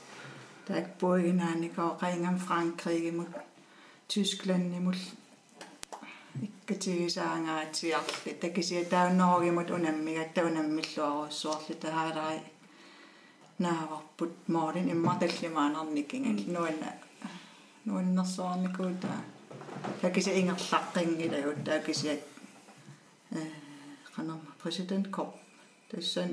[0.69, 3.29] Tak puiginaaniko qaingam Frankrig imut
[4.09, 4.97] Tyskland imut
[6.43, 12.41] ikkatigisaangaatiarli takisia taunnorgimut unammigat taunammilluarussuarli tahalari
[13.59, 16.87] naavarput moolin immartallimaanernikingal nuanna
[17.85, 19.09] nuannersuarnikuuta
[20.03, 22.19] takisia ingerlaqqingilagut takisia э
[24.19, 25.35] hanem presidentkop
[25.89, 26.29] tässä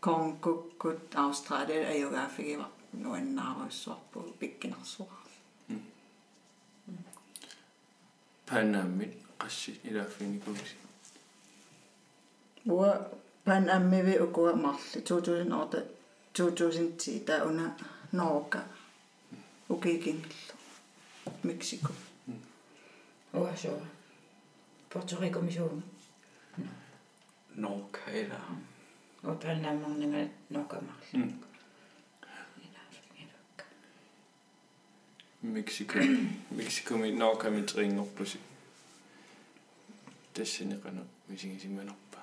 [0.00, 5.08] Kongo kut Australia ei ole fikivä noin nauissa pu pikkinä suo.
[8.50, 10.76] Panamit assi ida fini kuisi.
[12.68, 13.00] Wa
[13.44, 15.82] panammi vi ukua malli 2008
[16.32, 17.70] 2010 ta una
[18.12, 18.58] nooka
[19.70, 20.22] ukikin
[21.42, 21.92] Meksiko.
[22.26, 22.34] Mm.
[23.34, 23.97] Oh, sure.
[24.87, 25.81] уасуа Порто-Рико мисуунга
[27.55, 28.39] Norkaila.
[29.23, 31.33] утааннааммарнага нокамарли
[35.41, 35.99] мексико
[36.51, 38.39] мексикоми наоками трингорпуси
[40.33, 42.19] тассинеқану мисигисиманерпа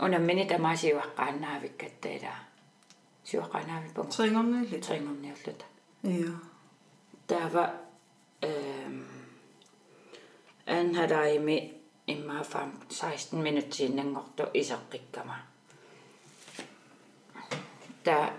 [0.00, 2.34] унаммини тамаасиуаққааннаавиккаттаила
[3.24, 4.80] сиуаққаанаавиппунга Tringernelit.
[4.86, 5.64] трингорниуллута
[6.02, 6.32] Ja.
[7.27, 7.73] таава
[8.41, 9.05] эм
[10.65, 11.57] анхалаими
[12.07, 15.37] иммаафаам 16 минутсииннангорто исеққиккама
[18.03, 18.33] та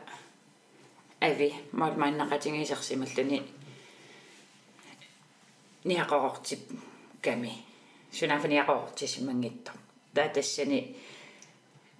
[1.20, 3.42] ави мал маннақатингисерсималлуни
[5.84, 6.62] ниақорортип
[7.20, 7.52] ками
[8.12, 9.72] сунафаниақорортисимангитто
[10.14, 10.96] та тассани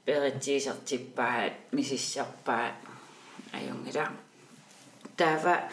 [0.06, 2.72] перитсиисертиппаа мисиссерпаа
[3.52, 4.08] аюнгила
[5.16, 5.70] таава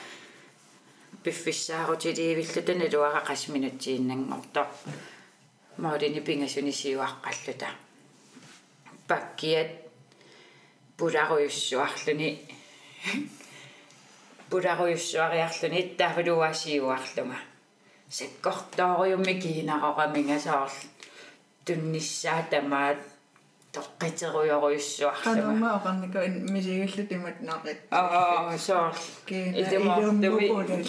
[1.25, 4.63] пиффиссаарутилиивиллутан илуара қасминутсииннангорто
[5.83, 7.69] маалини пингасунисиуаққаллута
[9.09, 9.69] паккиат
[10.97, 12.29] пуларуйуссуарлуни
[14.49, 17.39] пуларуйуссуариарлуни иттаафалуасиуарлунга
[18.17, 20.77] саккортоориумми кинарорамингасаарл
[21.65, 22.99] тунниссаа тамаат
[23.75, 26.19] тоққитеруйоруйуссуарлума канама оқарнико
[26.53, 28.93] мисигиллу тимат наақит аа соор
[29.61, 30.85] идеммупулат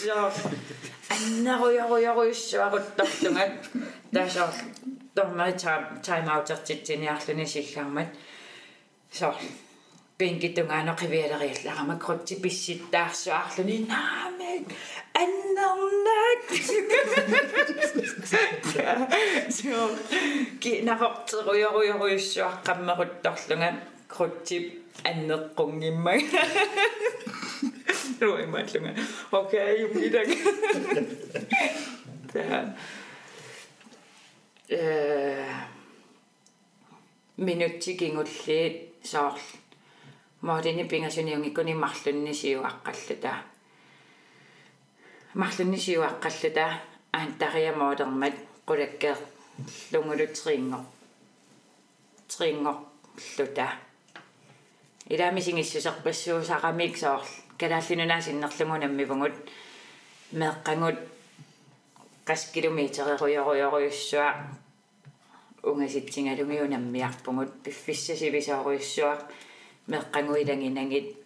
[0.00, 0.32] соор
[1.14, 3.52] аннаруйоруйоруйуссуаруттарлугат
[4.12, 4.54] тасоор
[5.14, 5.52] тормай
[6.06, 8.10] тайм аутертитсиниарлуни силлаармат
[9.18, 9.36] соор
[10.17, 14.63] пингитунгаано қивиалериалларама крутти писситтаарсуарлуни наамек
[15.21, 16.41] аннернак
[19.57, 19.85] соо
[20.61, 23.69] ки нафортеруйоруйоруйуссуаққаммерутторлунга
[24.07, 24.57] крутти
[25.03, 26.21] аннеққунгиммаг
[28.19, 28.95] Рой матлунга.
[29.31, 30.27] Окей, мидdag.
[32.31, 32.75] Та.
[34.69, 35.45] Э
[37.37, 39.39] минуттикингулли соор
[40.41, 43.33] моодини пингасуниунгиккуни марлунни сиуаққаллута
[45.33, 46.65] марлунни сиуаққаллута
[47.13, 48.35] аантариа моодермат
[48.67, 49.17] qulakkeer
[49.93, 50.79] лунгулутриинго
[52.27, 53.67] триингорлута
[55.09, 57.21] иламисингиссусерпассуусарамик соор
[57.59, 59.35] калааллинунаасиннерлугунаммивугут
[60.31, 60.99] меэккангут
[62.27, 64.27] qas kilometereruyoruyoruйussua
[65.63, 69.13] унгаситсингалугиунаммиарпугут пиффиссасивисооруйуссуа
[69.87, 71.17] меэккангуилангинангит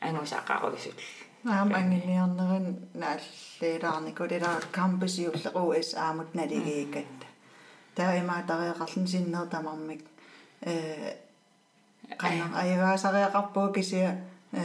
[0.00, 0.92] ангусақаруисул
[1.44, 7.26] аам ангилиарнерин нааллиилаарнику лила кампусиуллеру эс аамут налигииккатта.
[7.94, 10.04] Таа имаатариақарлун синнер тамармик
[10.61, 11.15] э
[12.17, 14.17] канна аягаасариақарпуу кисиа
[14.51, 14.63] э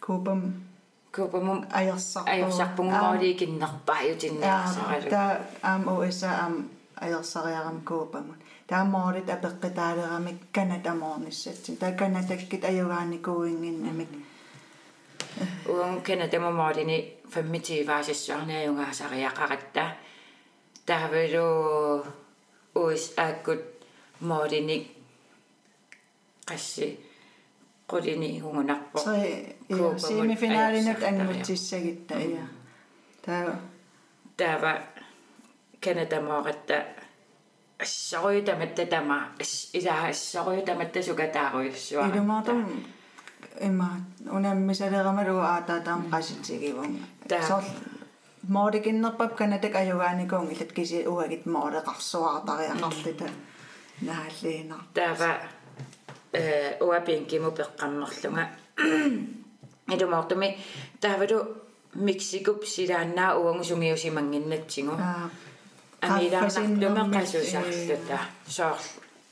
[0.00, 0.68] купам
[1.12, 6.54] купамум аерсарпу аерсарпунгумаали киннерпааютинниарсаралу таа аам оса аам
[6.96, 8.38] аерсариарам купамут
[8.68, 14.08] таамоорит апеққитаалерамик канат амоорниссатсин таа канатаккит аюгааникууингиннамик
[15.66, 16.98] уангу канатамумаалини
[17.32, 19.84] фаммитиваасиссуарниаюнгаасариақаратта
[20.86, 22.04] таавалу
[22.74, 23.62] уис ааккут
[24.20, 24.91] моориник
[26.49, 26.87] qassi
[27.87, 28.99] qulini hungunarpo
[29.97, 32.47] семифиналинут ангутсиссагитта ия.
[33.25, 33.59] Таа
[34.37, 34.73] таава
[35.81, 36.77] канадамоората
[37.79, 39.17] ассаруютаматта тама
[39.73, 42.83] илаа ассаруютаматта сукатааруйуссуа илумаатум
[43.61, 43.89] има
[44.31, 46.91] унаммисалерамалу аатаатаам qasitsigivum
[47.47, 47.63] сор
[48.55, 53.27] моорикиннерпап канатак аюгааникуун илат киси уагит моолекарсуаартариақарлита
[54.01, 55.31] нааллиинар таава
[56.33, 58.43] э уапинкиму пеққаммерлунга
[59.93, 60.57] илумаортуми
[61.01, 61.39] таавалу
[61.95, 64.93] мексикуп силааннаа уангусунгиусимангиннатсигу
[66.01, 68.17] амилаарнарлуме қасусарлута
[68.47, 68.77] соор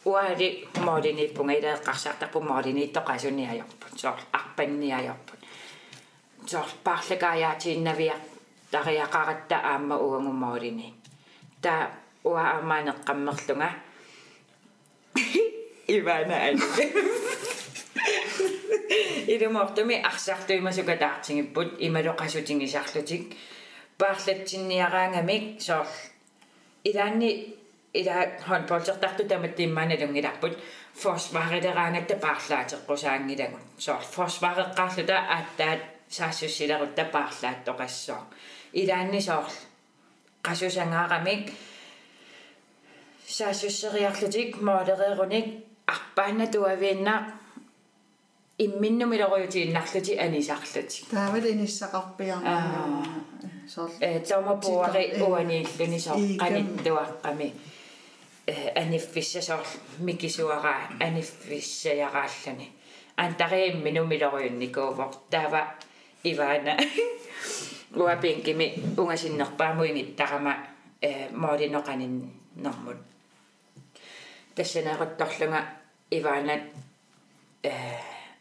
[0.05, 5.39] уали моолиниппунга илаэққарсаартарпу моолинииттоқасуниаёрпут соор арпанниаёрпут
[6.51, 8.15] соор паарлагааяатииннавиа
[8.71, 10.93] тариақаратта аама уангумоолини
[11.61, 11.73] та
[12.23, 13.69] уа аамаанеққаммерлунга
[15.97, 16.85] ивана алли
[19.33, 23.23] илумортуми арсартуимасука таартингиппут ималоқасутингисарлутик
[23.99, 25.87] paarlatsinniaraangамик соор
[26.89, 27.29] илаанни
[27.93, 28.17] ила
[28.49, 30.53] håndboldsertartu tamat timmaanalungilарпут
[31.01, 35.81] forsvarileraangатта paarlaatеққусаангилагут соор forsvareqqaarluta ааttaat
[36.17, 38.21] саассуссилерутта paarlaattoqassоо
[38.81, 39.47] илаанни соор
[40.47, 41.43] qasusangaaqamik
[43.37, 45.47] саассуссериарлутик моолерееруник
[45.91, 47.15] арпаанна туавиинна
[48.65, 51.45] имминнумилоруйутииннарлути анисарлутик таавал
[58.47, 59.65] э аниффиссасоор
[59.99, 62.67] микисуара аниффиссаярааллани
[63.15, 65.61] антариим минумилориунникуувор таава
[66.23, 66.77] иваана
[67.95, 68.67] уапингими
[68.97, 70.53] унгасиннерпаамуингиттарама
[71.01, 72.97] э моолиноқанин нормут
[74.55, 76.62] тассанеэрутторлунга иваанат
[77.62, 77.70] э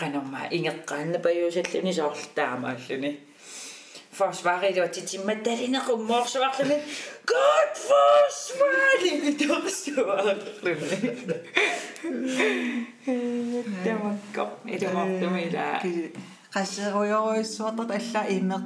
[0.00, 3.10] qanорма ингеққаанна паюусаллуни соорлтаамааллуни
[4.18, 6.76] forsvarilutitsimmat талинеқуммоорсуарлуни
[7.32, 10.74] god forsvari биторсуарлуни
[13.84, 14.44] тамакко
[14.74, 15.68] илумортумила
[16.54, 18.64] qasseriujoruissuartat alla imeq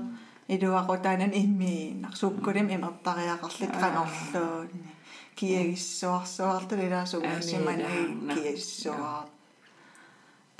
[0.55, 4.91] илуақутаанан иммииннар суккулим имертариақарлик канорлуунни
[5.39, 7.85] киагиссуарсуарту илаасугаассимани
[8.35, 9.27] киассуар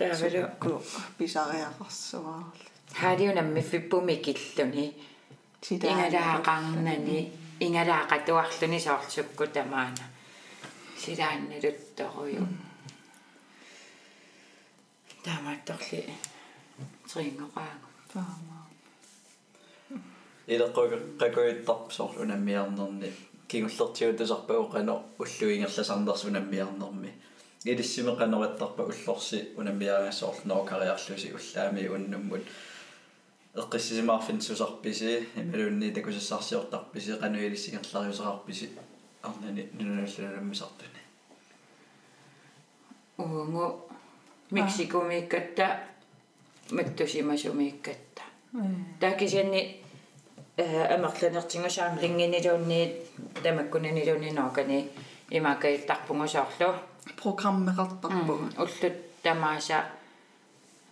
[0.01, 0.73] тавалу ку
[1.19, 2.45] писариақарсуар
[3.01, 4.87] хаалиунамми фиппуми киллуни
[5.69, 7.19] ингалаақарнани
[7.65, 10.05] ингалаақатуарлуни соорлсукку тамаана
[11.03, 12.49] силаанналутторую
[15.25, 16.01] таамаатторли
[17.11, 18.59] трингораага таама
[20.53, 23.09] илеққугаққакуиттарп соорлунаммиарнерни
[23.51, 27.13] кигуллертиутасарпагоқано уллуингерласарнерсунаммиарнерми
[27.65, 32.43] илиссимеқанориттарпа уллорси унаммиаагассоорлноо кариарлуси уллаами уннуммут.
[33.55, 38.71] Эққиссисимаарфинсусарписи ималуунни такусассаарсиортарписи қануилиссигерлариусақарписи
[39.23, 41.01] арнани нуналлунаммисартуни
[43.19, 43.89] унгу
[44.51, 45.81] мексикумиккатта
[46.71, 48.23] маттусимасумиккатта
[49.01, 49.83] таакисианни
[50.57, 52.93] амерланертингусаам лингинилуунниит
[53.43, 54.89] тамаккунанилууниноркани
[55.31, 56.75] имакаиттарпунгусоорлу
[57.17, 59.79] программеқартарпуга уллут тамааса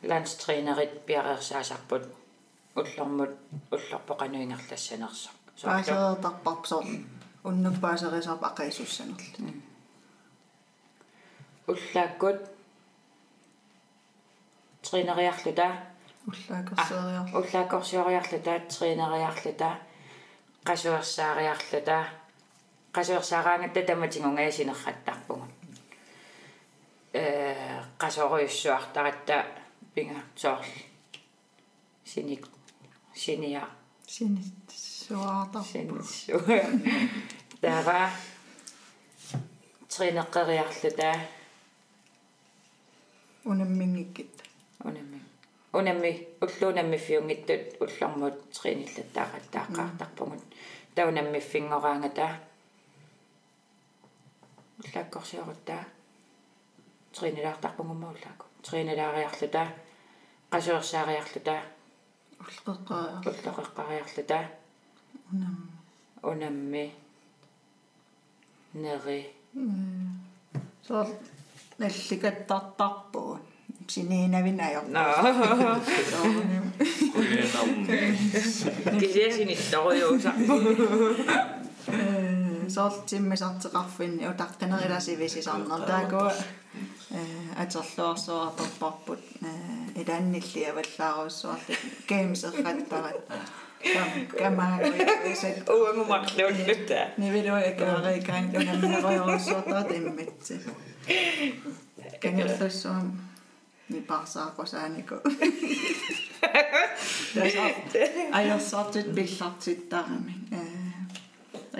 [0.02, 2.04] ланстренерит пиареерсаасарпут
[2.74, 3.32] уллормут
[3.70, 5.30] уллорпоқануингерлассанерсо
[5.62, 6.84] паасеэртарпарпсоор
[7.44, 9.52] уннук паасерисарп ақаисуссанерлу
[11.68, 12.40] уллааккут
[14.82, 15.68] тренериарлута.
[16.26, 19.70] Уллаакерсериар уллааккорсиориарлута тренериарлута
[20.64, 21.98] qasuersaaриарлута
[27.98, 29.46] qasuersaaраангатта таматингунгаасинерраттарпугут э qasuoriussuartaratта
[29.94, 30.64] пинга соорл
[32.04, 32.46] синик
[33.14, 33.64] синия
[34.06, 36.38] синиссуаартарпу синиссу
[37.60, 38.10] тава
[39.88, 41.10] тренеққериарлута
[43.44, 44.34] унаммингиккит
[44.84, 45.20] унамми
[45.72, 50.42] унамми уллуунаммиффиунгиттут уллормут трениллаттаақаттааққартарпугут
[50.94, 52.26] таунаммиффингораангата
[54.78, 55.76] уллааккорсиорутта.
[55.76, 55.97] тренилаартарпугумма
[57.22, 59.62] уллааку тренилаариарлута
[60.52, 61.56] qasuersaaриарлута
[62.40, 64.40] уллеққариар уллоқеққариарлута
[65.32, 65.56] унам.
[66.22, 66.92] Унамми
[68.74, 69.30] нери
[70.86, 71.06] соор
[71.78, 73.42] налликаттартарпугут
[73.88, 75.80] сининавинаёр наа.
[79.00, 80.32] Кисиасинитторуйууса
[82.68, 86.32] соор тиммисартеқарфинни утаққинериласивисисарнер таакуа
[87.57, 89.51] э атерлуарсуарторпарпут э
[90.01, 91.75] илааннилли аваллааруссуарли
[92.09, 93.19] геймсерраттарат
[94.41, 100.55] камаагуисат уангумарлууннута нивилуа каарикаан унаммериорсуартарат иммитси
[102.21, 103.07] кангерлуссуам
[103.89, 105.15] ni parsaaqosaaniku
[108.39, 110.76] ajorsaartut pillartittaarami ассигиитсин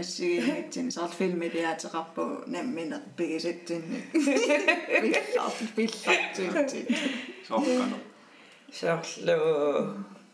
[0.04, 6.88] саар филмилиаатеқарпу намминеқ пигисатсинни пилларт пиллартиутсит
[7.48, 7.98] сооркано
[8.80, 9.38] соорлу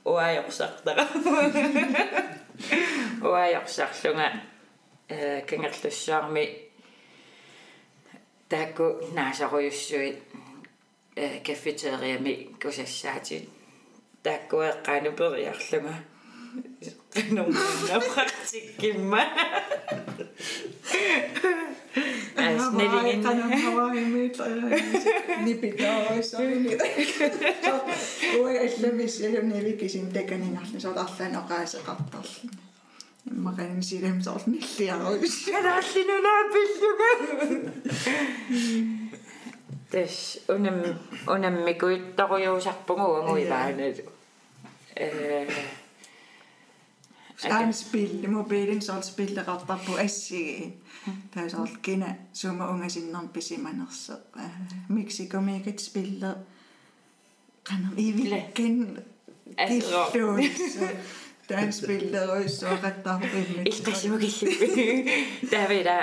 [0.06, 1.04] уаajorсартара
[3.22, 4.28] уаajorсарлунга
[5.10, 6.46] э кангерлуссаарми
[8.50, 8.86] таакку
[9.16, 10.18] наасаруйуссуит
[11.16, 13.50] э кафетериами кусассаатит
[16.55, 19.23] тааккуэққану периарлунга нормнапрактиккимма
[22.37, 24.39] Аснелиген канамаваимит
[25.45, 26.73] нипитаоисарни
[28.39, 32.51] ой алламиссиунивикисин таканинарлу сорарлан оqaасеқартарлу
[33.31, 36.43] иммаканин силэм сорниллиаруис канааллинунаа
[39.91, 40.15] тэс
[40.49, 40.79] унам
[41.27, 44.05] унаммикуиттаруйуусарпугу уангуилааналу
[44.97, 45.84] э Stan spille mobilen så spilleqartar på
[49.99, 50.73] assigi
[51.35, 54.19] taasor kina suma ungasinnerm pisimanersa
[54.89, 56.35] Mexico mekit spille
[57.65, 59.05] qanam ivilken
[59.69, 60.79] killuus
[61.49, 65.99] tan spilleruissuaqattarpillit илласимукиллиппи таавила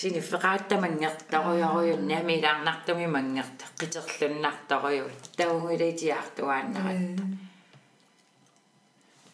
[0.00, 7.20] синиффеқааттамангертаруйорuyunni амилаарнартуми мангерта қитерлуннартаруйу таунгилитиартуааннарат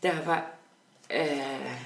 [0.02, 0.36] таава
[1.08, 1.76] э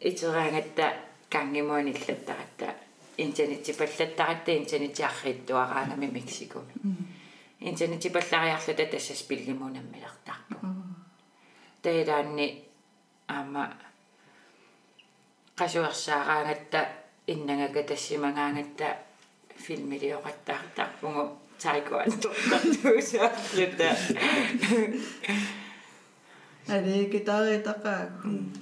[0.00, 0.96] итераангатта
[1.28, 2.74] кангимуаниллаттаратта
[3.18, 6.72] интернетипаллаттаратта интернетиарриттуараанами мексикуми
[7.60, 10.56] интернетипаллариарлута тассас пиллимунаммилертарпу
[11.82, 12.64] таилаанни
[13.28, 13.76] аама
[15.56, 16.88] qasuersaaраангатта
[17.26, 18.96] иннагага тассимагаангатта
[19.64, 23.96] филмилиоқаттаартарпугу таикуантортартуусаарлута
[26.69, 28.01] Ali gitaritaqaa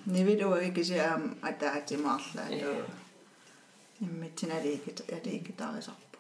[0.05, 2.71] niviluagi kisiaam ataatimaarlaatu
[4.05, 6.19] иммитсин алигит алигитарисарпу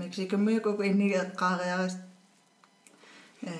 [0.00, 1.96] мексикумиуку иннигеэккаариарис
[3.52, 3.54] э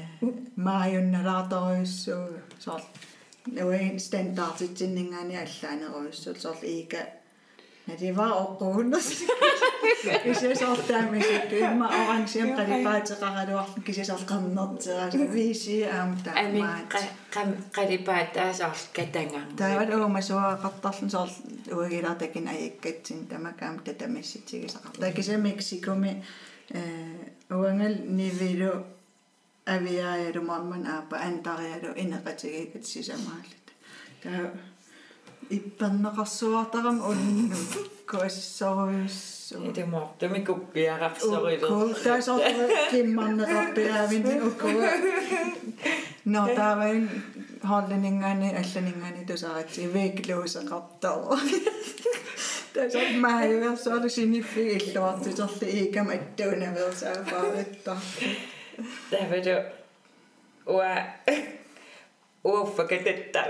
[0.66, 2.24] мааюнналаарторуйуссуу
[2.64, 2.82] соор
[3.56, 7.21] нуин стандартитсиннингаани аллаанеруйуссуу соор иика Ja,
[8.00, 9.24] det var oqquunnas.
[10.24, 16.94] Kisisortaamisik imma oransiam qalipaateqaraluarlu kisisorqarnertera viisi aam ами taamaat.
[17.34, 21.28] qam qalipaattaasаар катангаам Taavat uuma suaqartarlun soor
[21.76, 24.92] uagilartakin ajikkatsin tamakaam tatamissitsigisaqar.
[25.00, 26.12] Takisa Meksikumi
[26.74, 26.80] э
[27.50, 28.72] уангал нивилу
[29.66, 33.66] авиааялу мамман аапа антариалу инеқатигикат сисамааллат.
[34.22, 34.52] Таа
[35.56, 37.56] иппаннеқарсуартарам унну
[38.11, 42.42] коассоруйуссу идэмортуми куппиарарсорилер таасоор
[42.90, 44.90] киммарнеқарпиаавин уккуа
[46.32, 47.09] но таавайн
[47.70, 51.38] холлинингаани алланингаани тусаратси веклуусеқартаа
[52.74, 57.98] таасоор мааюерсуалу синиффи иллуартитерли иикам аттуунаверсаафаариттар
[59.11, 59.56] тавадо
[60.74, 60.92] уа
[62.43, 63.43] overforkatetta.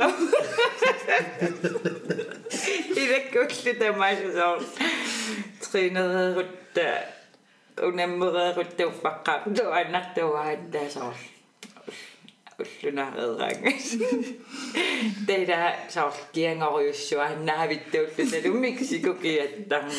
[2.96, 4.66] Direktköksiltä maissa se on.
[5.72, 6.82] Trinada rutta.
[7.82, 9.42] Unemura rutta uffakka.
[9.56, 11.14] Tuo annahtua, että se on.
[12.60, 13.98] Ulluna rangas.
[15.26, 17.20] Tehdä se on kiengarjussu.
[17.20, 18.54] Anna vittu ullutelu.
[18.54, 19.92] Miksi kukin, että on.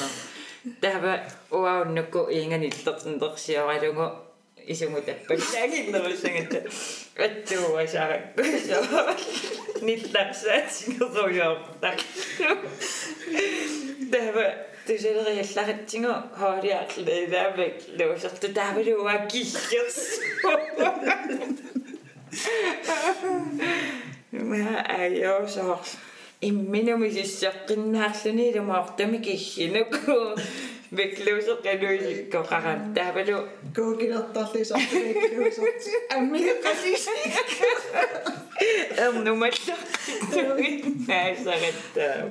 [0.80, 1.18] Tämä
[1.50, 4.23] on nukku ingan iltatun torsioralungo.
[4.66, 5.70] isegi muide Het.
[5.72, 6.30] Kindlasti,
[7.16, 8.06] et tuua asja,
[9.84, 11.66] nii täpselt sinu soovib.
[14.12, 14.48] tähendab,
[14.86, 20.00] ta selle eest lähed sinu harjalt läbi, tõuseb ta tähendab juba kihjas.
[24.44, 25.78] ma ei osaa,
[26.52, 30.22] minu meelest jah, kõnnasin ilma, et ma kihhin nagu.
[30.94, 33.48] Mikluusot ja nuisikko kahan tähvenu.
[33.76, 35.64] Kuukin ottaa lisää mikluusot.
[36.12, 37.10] Ämmiä siis.
[38.98, 39.72] Äm numetta.
[41.08, 42.26] Näissä rettää.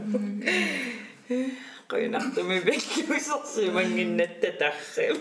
[1.90, 5.16] Kuinahtumin mikluusot syvänkin nette tähseen.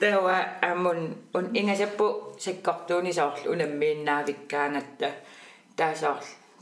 [0.00, 0.18] Tämä
[0.90, 5.12] on, on ingäseppu sekkohtuun isohlu, unemmin näävikkään, että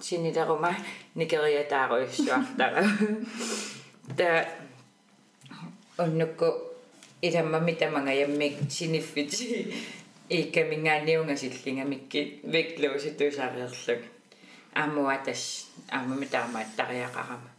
[0.00, 0.76] синилерума
[1.14, 2.84] никериатааруйуссуартара
[4.16, 4.48] та
[5.98, 6.46] оннукку
[7.22, 9.74] иламмами тамангаяmmик синиффити
[10.30, 14.02] иккамингаанниунгасиллингамикки веклууситуусаариерлук
[14.82, 17.50] аммуатас аммами таамааттариақарама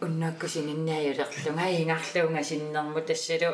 [0.00, 3.50] уннааккусининнааюлерлунга ингарлуунга синнэрму тассалу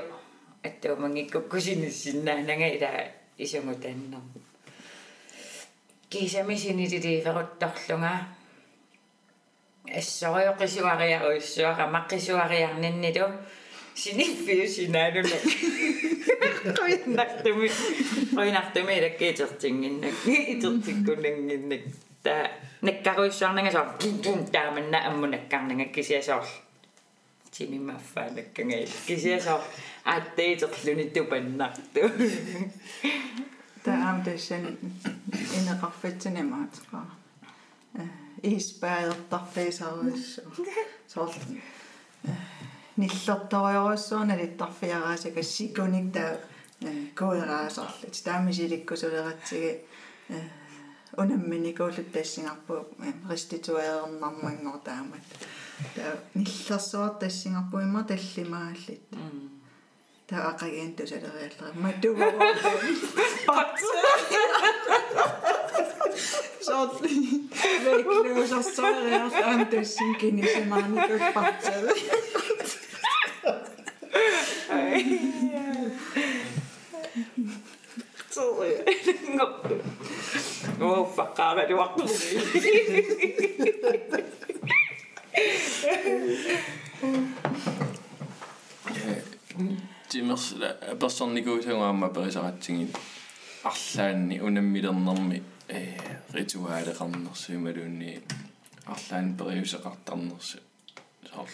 [0.66, 2.90] аттуумангиккуккусиниссиннаанага ила
[3.38, 3.74] исунгу
[6.12, 8.26] тааннэрму кисамисинилиливеруттарлунга
[9.88, 13.26] ассориоқисуариаруиссуара маққисуариарниннилу
[13.94, 15.38] синиффиусинаанула
[16.78, 17.68] қойнартуми
[18.36, 21.82] қойнартуми лаккиитертингиннак итертиккунангиннак
[22.22, 22.50] таа
[22.80, 26.46] наккаруиссуарнагасоо кин тааманна аммунаккарнага кисиасоор
[27.50, 29.62] тимимаффаанаккангаил кисиасоор
[30.04, 32.02] ааттеитерлуни тупаннарту
[33.84, 34.64] таам тэсэн
[35.58, 37.00] инеқарфатсинамаатеқа
[38.42, 40.42] испаалертарфисаруиссу
[41.12, 41.34] соорл
[42.96, 46.36] ниллерториоруссуuna литтарфиараасака сикуник таа
[47.14, 49.80] коераасарлут таамисиликкусулератсиги
[51.16, 52.86] унамминикуулут тассингарпу
[53.30, 55.24] реституеернармангор таамат
[55.94, 57.18] таа ниллерсуар
[60.32, 61.20] Daar ga je in de.
[61.74, 62.60] Maar doe maar wat.
[63.44, 63.80] Pat.
[66.60, 71.70] Zat weet ik nu zo sorry als anders een kindje maar niet door pat.
[80.80, 81.98] Oh, fuck, I had to walk.
[90.12, 92.96] Тимерсла персонникуусагуамма перисаратсигит
[93.64, 95.96] арлаанни унаммилернэрми э
[96.36, 98.20] ритуаалеқарнерсуималуунни
[98.86, 100.58] арлаан периусеқартарнерсу
[101.30, 101.48] соор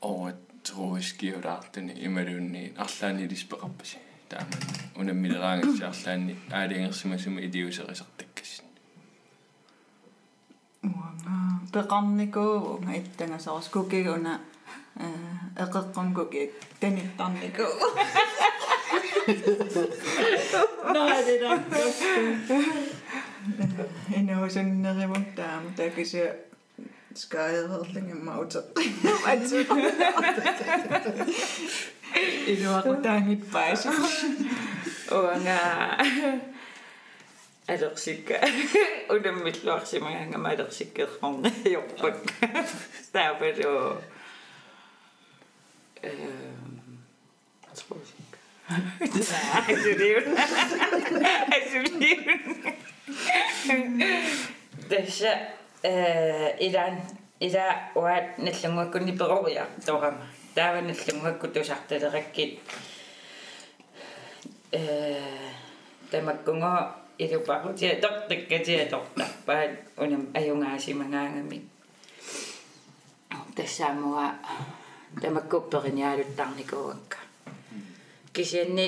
[0.00, 3.98] оот троискиулаартуни ималуунни арлаани лиспеқарпаси
[4.30, 4.62] тааман
[4.96, 8.62] унаммилераангасси арлаанни аалиангерсимасума илиусеқисартаккасси
[10.82, 11.36] уанга
[11.74, 14.55] пеқарникуу иттангасарс кукигуна эқэққам
[16.15, 17.73] куки таниттарникуу
[20.93, 21.59] наадера
[24.17, 26.23] инуусуннеримун таама такиси
[27.15, 28.83] скаерерлингамма утеққи
[29.31, 29.57] атсу
[32.51, 33.89] илуақутаангит пааси
[35.11, 35.59] Уанга
[37.67, 38.39] алерсикка
[39.09, 42.17] унаммиллуарсимагаангама алерсиккеерпарна йорпак
[43.11, 44.01] таапалу
[46.06, 47.00] Эм
[47.74, 48.26] спосик
[48.68, 50.36] Асулиун.
[51.56, 52.40] Асулиун.
[54.88, 55.32] Тэшэ
[55.82, 56.94] э илан
[57.40, 62.58] ила уат наллунгуаккуни перуя тоорама таава наллунгуакку тусарталераккит
[64.72, 65.20] э
[66.10, 71.62] тамаккунго илупарутиа тортаккатиа тортарпаат унам аюнгаасимагаангами
[73.56, 74.34] тассаамуа
[75.22, 77.18] тамаккуппериниалуттарникууакка
[78.32, 78.86] кисианни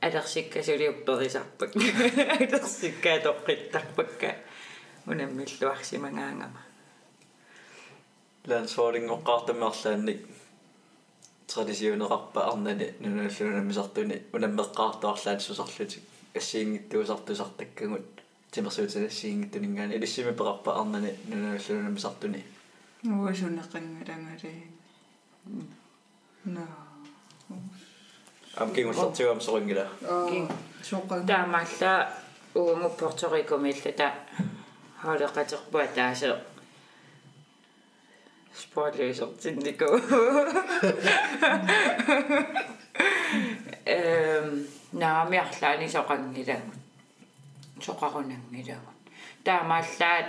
[0.00, 1.70] алерсиккасулиупперисарпак
[2.40, 4.30] алерсиккаа тоққиттарпакка
[5.06, 6.62] унаммиллуарсимагаангама
[8.46, 10.20] лансуалингоққартаммерлаанник
[11.48, 16.02] традиционеқарпа арнани нуналлунаммисартуни унаммеққартуарлаан сусарлутик
[16.34, 18.06] ассиингиттуусартусартаккагут
[18.50, 22.44] тимерсуутина ассиингиттунингаани илиссими пеқарпа арнани нуналлунаммисартуни
[23.04, 24.52] уусунеқангалангали
[26.44, 26.66] на
[28.56, 29.88] ам кингуллартигуам сорингила
[30.28, 30.48] кин.
[30.82, 32.10] соққан таамаалла
[32.54, 34.08] угунгу порторикомиллата
[35.02, 36.36] хаалеқатерпуа таасеэ
[38.60, 39.88] спойлерсортиннику
[43.86, 46.78] эм наамиарлаани соқангилагут
[47.84, 48.98] соқарунангилагут
[49.44, 50.26] таамааллаат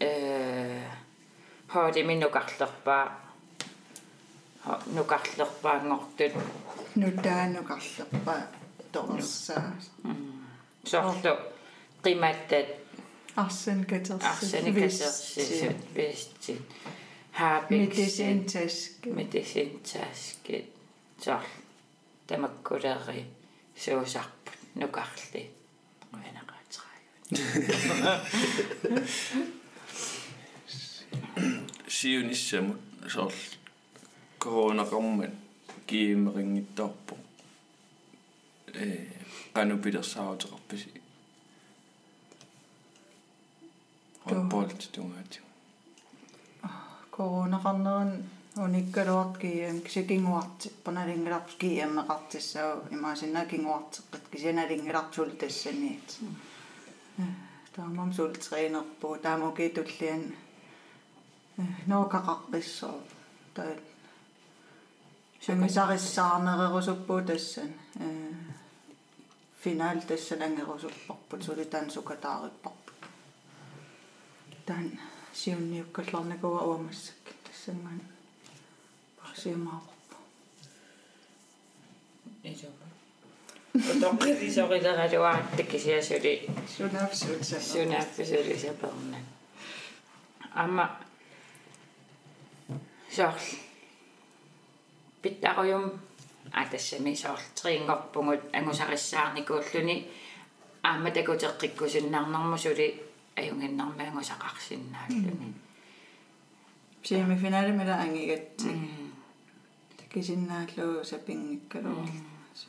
[0.00, 0.82] э
[1.68, 3.25] ходи минукарлерпаа
[4.96, 6.34] нукарлерпаангортут
[7.00, 8.36] нутаанукарлерпа
[8.92, 9.72] торсаа
[10.90, 11.34] соорлу
[12.02, 12.68] qimaattaat
[13.36, 16.62] арсен катерс арсаникасерсисут вистит
[17.38, 20.68] хаапикс медисинтаск медисинтааскит
[21.24, 21.44] соор
[22.26, 23.26] тамаккулери
[23.82, 25.42] суусарпут нукарли
[26.12, 27.04] уянақаатерааю
[31.96, 32.80] сиунissамут
[33.12, 33.32] соор
[34.46, 35.34] коронақармат
[35.88, 37.14] киимерингиттарпо
[38.74, 39.06] э
[39.54, 40.90] канупилерсаавутеқарписи
[44.24, 45.40] хопполт тунгаати
[47.16, 48.10] коронақарнеран
[48.64, 56.08] униккалуарт киям кисакингуартиппа налингиларпс кияммеқартиссаа имаасинна кингуартеққат кисаналингиларпсул тассаниит
[57.74, 60.22] таамам сул тренерпу таамуки туллиан
[61.90, 62.96] ноокақаққиссоо
[63.54, 63.80] таат
[65.45, 68.33] сумисариссаарнерерусуппуу тассан э
[69.61, 72.97] финал тассан ангерусуппарпут сули таан сукатаариппарпут
[74.65, 74.99] таан
[75.33, 78.01] сиунниуккалларникуа уамассак тассанган
[79.17, 80.17] парсиамаарпу
[82.43, 82.91] исома
[83.73, 89.19] утоққисорилералуааттак кисиасули сунафсуутса сунаапписули саперна
[90.53, 90.97] ама
[93.15, 93.39] сорл
[95.26, 95.84] питтаруйум
[96.52, 100.06] атассами сорл триингорпугут ангусариссаарникууллуни
[100.82, 103.02] аама такутеққиккусиннаарнэрму сули
[103.34, 105.54] аюнгиннармаангусақарсиннааллуни
[107.02, 108.70] семифиналимила ангигатси
[110.12, 112.06] кисиннааллуу сапингиккалуу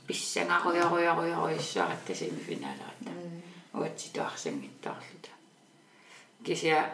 [0.08, 3.12] писсангаруйоруйоруйоруиссуарат семифиналерата
[3.74, 5.30] уатситуарсангиттоорлута
[6.44, 6.90] кися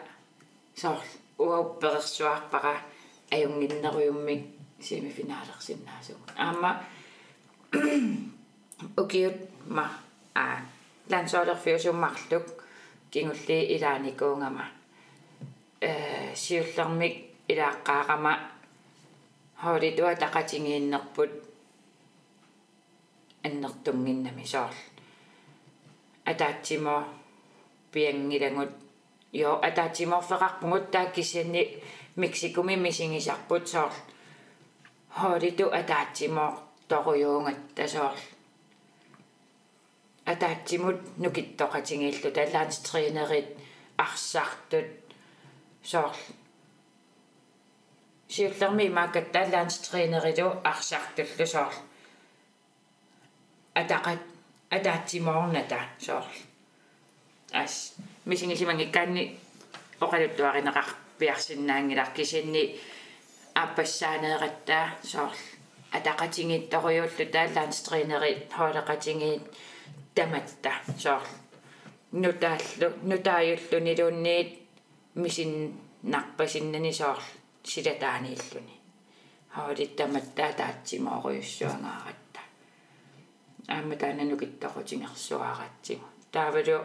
[0.76, 1.00] сорл
[1.38, 2.76] уаупперерсуарпара
[3.30, 4.42] аюнгиннеруйуммик
[4.80, 6.84] семифиналерсиннаасугу аама
[8.96, 9.90] укиут ма
[10.34, 10.58] а
[11.10, 12.46] лансоолерфиусуммарлук
[13.10, 14.64] кингулли илааникуунгама
[15.80, 17.14] э сиуллермик
[17.48, 18.32] илааққаақама
[19.62, 21.32] хоолитуа тақатингииннерпут
[23.44, 24.74] аннертунгиннами соорл.
[26.24, 27.06] Атаатсимо
[27.92, 28.70] пиангилангут.
[29.32, 31.82] Jo атаатсиморфеқарпугут тааккисианни
[32.16, 33.92] мексикуми мисигисарпут соорл
[35.18, 36.46] хоолиту атаатсимо
[36.88, 38.22] торуйуунгат тасоорл
[40.32, 43.48] атаатсимут нукиттоқатингииллу талаанс тренерит
[43.96, 44.90] арсартут
[45.82, 46.20] соорл
[48.28, 51.78] сиуллерми маакат талаанс тренериту арсартуллу соорл
[53.74, 54.22] атақат
[54.70, 56.34] атаатсимоорната соорл
[57.52, 57.94] ас
[58.24, 59.38] мисигисимангиккаанни
[60.00, 60.86] оқалуттуаринеқар
[61.18, 62.80] пиарсиннаангилар кисинни
[63.54, 65.42] аппассаанеэқаттаа соорл
[65.96, 69.42] атақатингитторюуллу тааллаанс тренерит хоолеқатингиит
[70.14, 71.28] таматта соорл.
[72.12, 74.50] Нутааллу нутааюллу нилуунниит
[75.14, 77.22] мисин нарпасиннани соорл
[77.62, 78.76] силатаанииллуни
[79.54, 82.40] хаолиттаматтаа таатсимооруйуссуангааратта
[83.68, 86.78] аама таананукиттақутингерсуааратсигу таавалу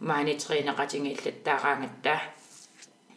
[0.00, 2.14] маанитриинеқатингииллаттаараангатта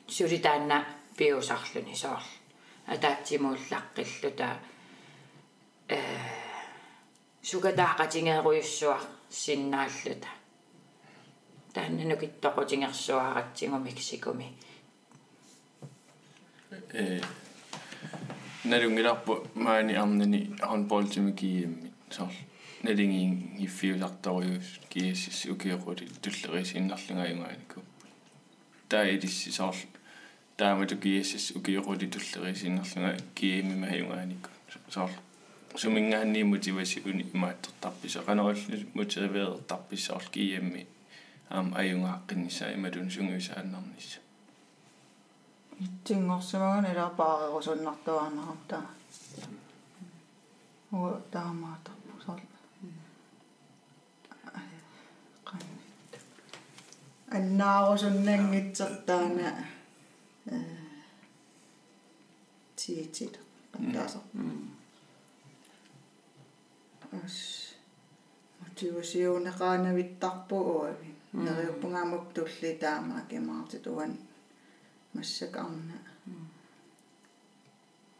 [0.08, 0.86] сулитаанна
[1.18, 2.41] пиусарлуни соорл
[2.88, 4.58] атаатсимууллаққиллута
[5.88, 6.00] э
[7.44, 10.28] сугатаақатингеруйуссуар синнааллута.
[11.74, 14.54] Тааннанукиттоқутингерсуааратсигу мексикуми.
[16.94, 17.22] Э
[18.64, 22.32] налунгиларпу маани арнани handballtimi kiimmi сорл.
[22.84, 27.82] Налингиин иффиуларторюус киассис укиоқули туллерисиннарлунгаюнгаанику
[28.90, 29.78] таа илисси сорл
[30.62, 34.50] таамату киассис укиоқули туллерисиннарлунга киимима хаюнгаанику
[34.94, 35.16] сорл
[35.76, 40.84] сумингаанни мотивасиуни имааттартарписа канералли мотивеертарписсаорл киямми
[41.50, 44.20] аам аюнгааққинниса ималун сунгуисааннарнисса
[46.06, 48.88] тингорсимаган илаапаарерусуннартуаарнерам таа
[50.92, 52.46] уа таамаатарпу сорл
[57.38, 59.50] аннаарусуннангитсертаана
[62.76, 63.34] тиитит
[63.74, 64.24] qantaasar
[67.24, 67.38] ас
[68.62, 74.14] мотивасиунеqaanавиттарпу уави нериуппунгаамук тулли таамаа кимаарти туан
[75.14, 75.98] массакарна.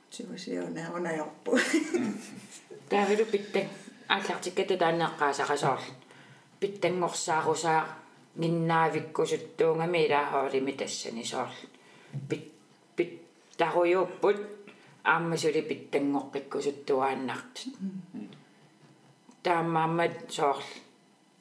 [0.06, 1.52] Мотивасиунеунajorpu
[2.90, 3.68] таавилу питтан
[4.14, 5.88] ааллартикката таанеққаасақасоорл
[6.60, 7.82] питтангорсаарусаа
[8.42, 11.71] гиннаавиккусуттуунгами илаахоолими тассани соорл
[12.30, 12.54] пит
[12.96, 13.22] пит
[13.58, 14.38] таруйууппут
[15.04, 17.74] ааммасули питтангоққиккусуттуааннартут
[19.44, 20.64] таамаамат соорл.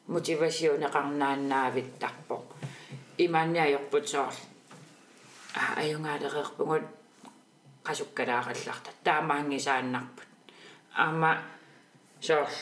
[0.08, 2.44] Мотивасиунеқарнааннаавиттарпо
[3.18, 4.34] имаанниайорпут соорл.
[5.54, 6.82] А аюнгаалереерпугут
[7.86, 10.28] qasukkalaaqallarta taamaangisaannarput
[10.94, 11.42] аама
[12.20, 12.56] соорл.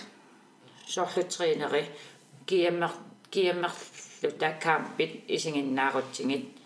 [0.86, 1.90] Соорлутринери
[2.46, 2.90] киаммер
[3.30, 6.57] киаммерлу такаампит исигиннаарутсигит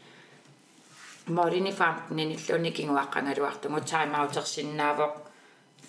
[1.26, 5.14] морини фампнини луни кингуаққангалуартугу таймаутерсиннаавоқ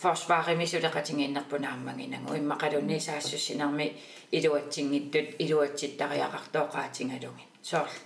[0.01, 3.87] forsvarimi сулеқатингииннерпунааммагинагу иммақалунни саассуссинерми
[4.31, 7.97] илуатсингиттут илуатситтариақартооқаатингалуги соорл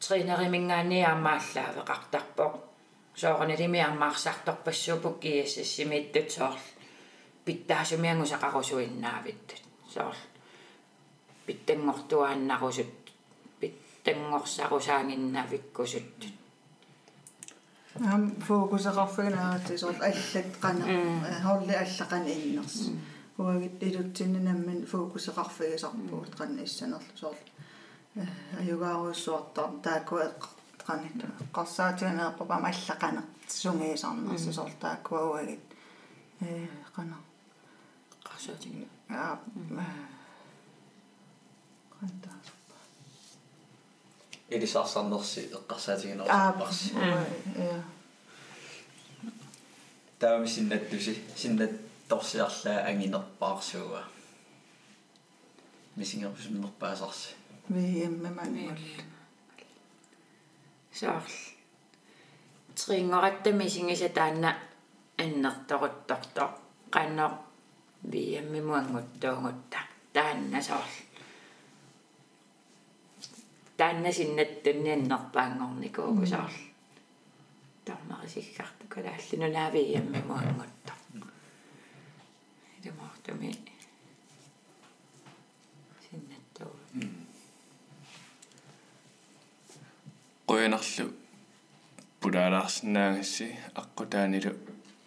[0.00, 2.52] тренеримингаани аамааллаавеқартарпоқ
[3.22, 6.64] соорнилими аммаарсарторпассуупук киассассимииттут соорл
[7.44, 9.62] питтаасумиангусақарусуиннаавиттут
[9.94, 10.22] соорл
[11.46, 12.99] питтангортуааннарусут
[14.04, 16.34] питтангорсарусаангиннавиккусуттут
[18.12, 20.84] ам фокусеқарфинаатисоор аллат қана
[21.42, 22.76] холли аллақан иннерс
[23.38, 27.36] уагит илутсиннаммин фокусеқарфигисарпуут қанна иссанерлу соор
[28.60, 31.18] аюгааруссуартар таакуа эққартқанит
[31.56, 35.64] қарсаатианеэққупам аллақанер сунгиисарнерс соор таакуауагит
[36.40, 37.16] э қана
[38.24, 39.38] qassuutigilu аа
[41.94, 42.38] қантаа
[44.49, 46.93] илисарсарнерси аа эққарсаатигинерсарпарси
[47.57, 47.83] я
[50.19, 51.73] таами синнаттуси синнат
[52.09, 54.03] торсиарлаа ангинерпаарсууа
[55.95, 57.29] мисингерпус минерпаасарси
[57.73, 58.79] виэммаманнул
[60.95, 61.27] saarl
[62.75, 64.49] triingorattami singisa taanna
[65.23, 66.45] annertoruttorto
[66.93, 67.27] qanno
[68.11, 69.79] viammimuanguttuungutta
[70.13, 70.59] taanna
[73.80, 76.56] Saarl taanna sinnattunni annerpaangornikuugu saarl
[77.84, 80.92] tormarisikkartu kalaallinu naa viammimuangutto
[82.78, 83.50] idumortumi
[86.10, 86.76] sinnattuu
[90.46, 91.06] qoyanarlu
[92.20, 93.46] pulaalаарsinnaangassi
[93.80, 94.52] аққутаанилу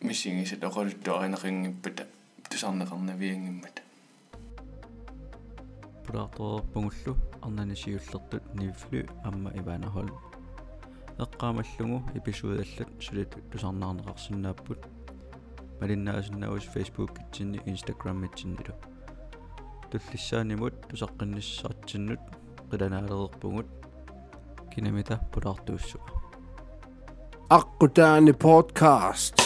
[0.07, 2.03] мисигисат оқалутту аринеқингиппата
[6.04, 10.10] тусарнеқарнавиангиммата пулаарторерпугуллу арнанисиуллертут нивлу амма иванахол
[11.18, 14.80] эққаамаллугу эпизоодаллут сулиту тусарнаарнеқарсинааппут
[15.80, 18.74] малиннаасиннаус фейсбук китсинни инстаграм итсиннилу
[19.91, 22.22] туллиссаанимут тусаққинниссаатсиннут
[22.72, 23.68] қиланаалерерпугут
[24.74, 26.01] кинамита пулаартууссуа
[27.49, 29.43] Akkutaani podcast.